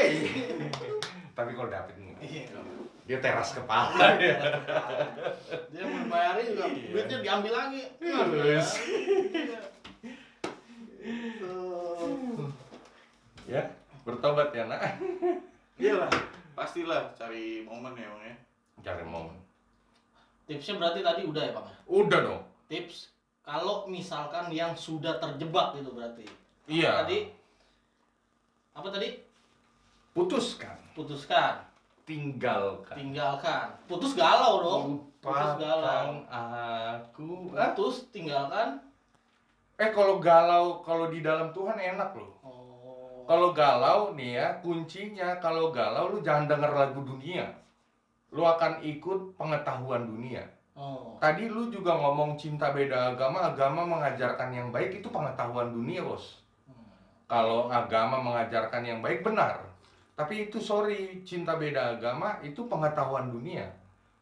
Tapi 1.32 1.50
kalau 1.52 1.68
David 1.68 1.96
enggak. 1.96 2.18
Iya. 2.22 2.44
Dia 3.06 3.18
teras 3.22 3.54
kepala. 3.54 4.18
Dia 5.70 5.82
mau 5.86 6.02
bayarin 6.10 6.46
juga 6.52 6.66
Iya. 6.66 6.90
duitnya 6.90 7.18
diambil 7.22 7.52
lagi. 7.54 7.82
Terus. 7.98 8.68
Iya. 9.30 9.58
Ya, 13.46 13.62
bertobat 14.02 14.50
ya, 14.50 14.66
Nak. 14.66 14.82
iyalah 15.78 16.10
pastilah 16.56 17.14
cari 17.14 17.62
momen 17.62 17.94
ya 17.94 18.08
bang 18.08 18.22
ya 18.26 18.36
Cari 18.82 19.04
momen. 19.06 19.36
Tipsnya 20.48 20.80
berarti 20.80 21.04
tadi 21.04 21.22
udah 21.22 21.42
ya 21.46 21.52
bang 21.54 21.66
ya? 21.68 21.76
Udah 21.86 22.18
dong. 22.26 22.40
Tips 22.66 23.14
kalau 23.46 23.86
misalkan 23.86 24.50
yang 24.50 24.74
sudah 24.74 25.22
terjebak 25.22 25.78
gitu 25.78 25.94
berarti. 25.94 26.26
Iya. 26.66 27.06
Tadi 27.06 27.30
apa 28.74 28.88
tadi? 28.90 29.08
Putuskan, 30.16 30.80
Putuskan, 30.96 31.60
tinggalkan. 32.08 32.96
tinggalkan. 32.96 33.68
Putus 33.84 34.16
galau 34.16 34.64
dong. 34.64 34.84
Putus 35.20 35.60
galau. 35.60 36.24
Aku. 36.24 37.52
Putus 37.52 38.08
tinggalkan. 38.08 38.80
Eh 39.76 39.92
kalau 39.92 40.16
galau 40.16 40.80
kalau 40.80 41.12
di 41.12 41.20
dalam 41.20 41.52
Tuhan 41.52 41.76
enak 41.76 42.16
loh. 42.16 42.32
Oh. 42.40 43.28
Kalau 43.28 43.52
galau 43.52 44.16
nih 44.16 44.40
ya 44.40 44.48
kuncinya 44.64 45.36
kalau 45.36 45.68
galau 45.68 46.16
lu 46.16 46.24
jangan 46.24 46.48
denger 46.48 46.72
lagu 46.72 47.04
dunia. 47.04 47.52
Lu 48.32 48.40
akan 48.40 48.80
ikut 48.80 49.36
pengetahuan 49.36 50.08
dunia. 50.08 50.48
Oh. 50.72 51.20
Tadi 51.20 51.44
lu 51.44 51.68
juga 51.68 51.92
ngomong 51.92 52.40
cinta 52.40 52.72
beda 52.72 53.12
agama, 53.12 53.52
agama 53.52 53.84
mengajarkan 53.84 54.48
yang 54.48 54.68
baik 54.72 55.04
itu 55.04 55.12
pengetahuan 55.12 55.76
dunia, 55.76 56.00
Bos. 56.04 56.40
Hmm. 56.64 56.88
Kalau 57.28 57.68
agama 57.68 58.16
mengajarkan 58.20 58.80
yang 58.80 59.04
baik 59.04 59.20
benar. 59.20 59.65
Tapi 60.16 60.48
itu 60.48 60.56
sorry, 60.56 61.20
cinta 61.28 61.60
beda 61.60 62.00
agama 62.00 62.40
itu 62.40 62.64
pengetahuan 62.64 63.28
dunia. 63.28 63.68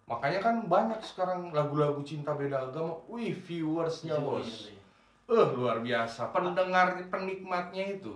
Makanya 0.04 0.42
kan 0.42 0.57
banyak 0.66 0.98
sekarang 1.00 1.54
lagu-lagu 1.54 2.02
cinta 2.02 2.35
beda 2.35 2.66
agama, 2.68 2.98
wih 3.07 3.30
viewersnya 3.33 4.18
Iya, 4.18 4.20
bos. 4.20 4.42
iya, 4.44 4.74
iya. 4.74 4.83
Eh 5.24 5.46
luar 5.54 5.80
biasa, 5.80 6.35
pendengar 6.35 6.98
penikmatnya 7.09 7.96
itu. 7.96 8.12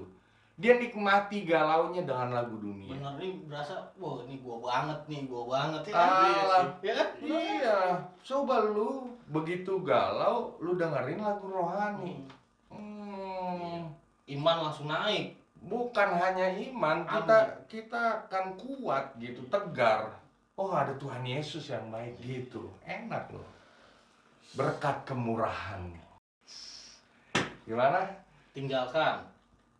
Dia 0.59 0.75
nikmati 0.75 1.47
galaunya 1.47 2.03
dengan 2.03 2.35
lagu 2.35 2.59
dunia. 2.59 2.91
Bener 2.99 3.14
nih 3.14 3.47
berasa, 3.47 3.79
wah 3.95 4.27
ini 4.27 4.43
gua 4.43 4.59
banget 4.59 5.01
nih, 5.07 5.21
gua 5.31 5.47
banget 5.47 5.83
ya? 5.88 5.95
Ah, 5.95 6.03
Iya 6.03 6.43
sih. 6.51 6.69
Ya 6.83 6.93
kan? 6.99 7.09
Iya, 7.23 7.79
coba 8.27 8.55
lu 8.67 9.07
begitu 9.31 9.87
galau, 9.87 10.59
lu 10.59 10.75
dengerin 10.75 11.23
lagu 11.23 11.47
rohani. 11.47 12.27
Hmm. 12.75 12.75
Hmm, 12.75 13.79
Iman 14.27 14.67
langsung 14.67 14.91
naik. 14.91 15.38
Bukan 15.66 16.09
hanya 16.14 16.47
iman, 16.71 17.03
kita 17.03 17.38
kita 17.66 18.03
akan 18.27 18.55
kuat 18.55 19.18
gitu, 19.18 19.42
tegar. 19.51 20.14
Oh 20.59 20.75
ada 20.75 20.94
Tuhan 20.99 21.23
Yesus 21.23 21.71
yang 21.71 21.90
baik 21.90 22.18
gitu, 22.18 22.71
enak 22.83 23.31
loh. 23.31 23.47
Berkat 24.59 25.07
kemurahan. 25.07 25.83
Gimana? 27.68 28.01
Tinggalkan. 28.57 29.23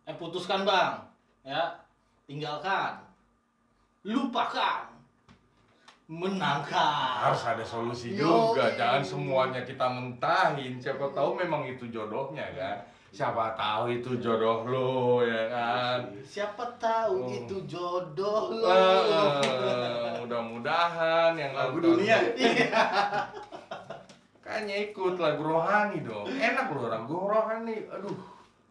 Eh 0.05 0.15
putuskan 0.15 0.63
bang. 0.63 1.03
Ya. 1.41 1.73
Tinggalkan. 2.29 3.01
Lupakan. 4.05 4.87
Menangkan. 6.09 7.27
Harus 7.27 7.43
ada 7.45 7.61
solusi 7.61 8.17
Yo, 8.17 8.55
juga, 8.55 8.73
jangan 8.73 9.01
semuanya 9.05 9.61
kita 9.61 9.85
mentahin. 9.89 10.81
Siapa 10.81 11.11
tahu 11.13 11.37
memang 11.37 11.65
itu 11.65 11.85
jodohnya 11.89 12.45
kan. 12.53 12.77
Siapa 13.09 13.51
tahu 13.53 13.89
itu 13.91 14.11
jodoh 14.17 14.63
lo 14.63 14.91
ya 15.21 15.49
kan. 15.49 15.99
Siapa 16.21 16.61
tahu 16.77 17.25
Oh. 17.25 17.27
itu 17.27 17.55
jodoh 17.65 18.53
lo. 18.53 18.69
Eh, 18.69 20.13
mudah-mudahan 20.19 21.33
yang 21.33 21.51
Lagu 21.51 21.77
nonton- 21.77 21.97
dunia. 21.97 22.17
Kayaknya 24.39 24.75
ikut 24.89 25.15
lagu 25.17 25.41
rohani 25.43 26.01
dong. 26.01 26.25
Enak 26.25 26.69
loh 26.69 26.87
lagu 26.87 27.15
rohani. 27.23 27.85
Aduh, 27.87 28.13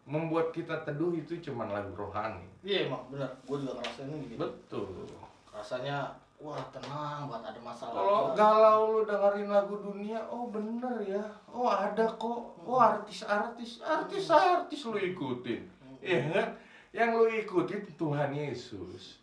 membuat 0.03 0.51
kita 0.51 0.75
teduh 0.83 1.13
itu 1.13 1.39
cuman 1.41 1.71
lagu 1.71 1.91
rohani. 1.95 2.43
Iya 2.59 2.87
emang 2.87 3.07
bener. 3.07 3.29
Gue 3.43 3.63
juga 3.63 3.79
ngerasain 3.79 4.19
gitu. 4.25 4.35
Betul. 4.35 5.07
Rasanya 5.49 6.11
wah 6.39 6.63
tenang 6.71 7.27
banget 7.27 7.51
ada 7.51 7.59
masalah. 7.59 7.93
Kalau 7.99 8.23
galau 8.31 8.81
lu 8.95 9.01
dengerin 9.03 9.49
lagu 9.51 9.75
dunia, 9.83 10.19
oh 10.31 10.47
bener 10.47 10.95
ya. 11.03 11.23
Oh 11.51 11.67
ada 11.67 12.07
kok. 12.15 12.55
Oh 12.63 12.79
artis-artis, 12.79 13.83
artis-artis 13.83 14.81
lu 14.87 14.95
ikutin. 14.95 15.67
Iya 15.99 16.19
kan? 16.31 16.47
Yang 16.95 17.09
lu 17.19 17.25
ikutin 17.43 17.81
Tuhan 17.99 18.31
Yesus. 18.31 19.19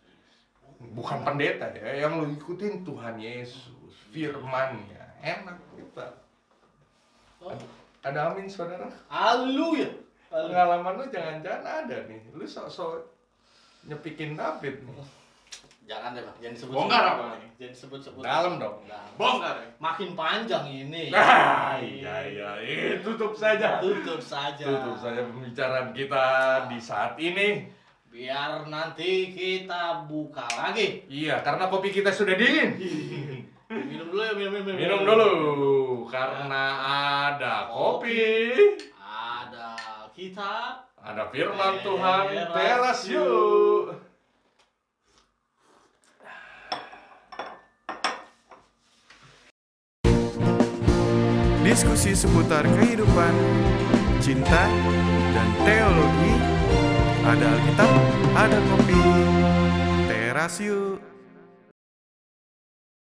Bukan 0.76 1.24
pendeta 1.24 1.72
ya, 1.72 2.04
yang 2.04 2.20
lu 2.20 2.28
ikutin 2.36 2.84
Tuhan 2.84 3.16
Yesus, 3.16 3.92
firman-Nya. 4.12 5.00
Enak 5.24 5.56
kita. 5.72 6.06
Oh, 7.40 7.56
Ada 8.04 8.30
amin 8.30 8.44
saudara? 8.46 8.86
Haleluya. 9.08 9.88
Pengalaman 10.28 11.00
lu 11.00 11.04
jangan-jangan 11.08 11.88
ada 11.88 11.96
nih. 12.06 12.20
Lu 12.36 12.44
sok-sok 12.44 13.08
nyepikin 13.88 14.36
David 14.36 14.84
nih. 14.84 15.00
Jangan 15.86 16.18
deh 16.18 16.22
bang, 16.26 16.36
jangan 16.42 16.54
disebut. 16.58 16.74
Bongkar 16.74 17.02
apa 17.06 17.24
nih? 17.38 17.50
Jangan 17.56 17.72
disebut-sebut. 17.72 18.22
Dalam 18.26 18.52
dong. 18.58 18.76
Dalam. 18.84 19.10
Bongkar 19.14 19.54
ya? 19.54 19.68
Makin 19.78 20.08
panjang 20.12 20.64
ini. 20.66 21.04
Ah, 21.14 21.78
iya 21.78 22.16
iya, 22.26 22.50
Eh, 22.58 22.98
tutup 23.00 23.32
saja. 23.32 23.78
Tutup 23.78 24.18
saja. 24.18 24.66
Tutup 24.66 24.98
saja 24.98 25.22
pembicaraan 25.22 25.94
kita 25.94 26.26
di 26.66 26.78
saat 26.82 27.14
ini. 27.16 27.70
Biar 28.10 28.66
nanti 28.66 29.30
kita 29.30 30.02
buka 30.04 30.42
lagi. 30.50 31.06
Iya, 31.06 31.38
karena 31.40 31.68
kopi 31.68 31.92
kita 31.92 32.10
sudah 32.10 32.34
dingin. 32.34 32.74
Minum 33.66 34.06
dulu 34.08 34.22
ya, 34.22 34.30
minum, 34.32 34.62
minum, 34.62 34.74
Minum 34.78 35.00
dulu 35.02 35.34
karena 36.06 36.64
ada 37.34 37.66
kopi, 37.66 38.54
Ada 38.96 39.74
kita. 40.14 40.82
ada 40.96 41.22
firman 41.28 41.74
Tuhan. 41.78 42.24
Teras 42.48 43.00
yuk. 43.06 43.75
Diskusi 51.76 52.16
seputar 52.16 52.64
kehidupan, 52.64 53.36
cinta, 54.24 54.64
dan 55.36 55.48
teologi. 55.60 56.32
Ada 57.20 57.52
Alkitab, 57.52 57.92
ada 58.32 58.58
kopi. 58.64 59.00
Teras 60.08 60.56
yuk. 60.56 61.15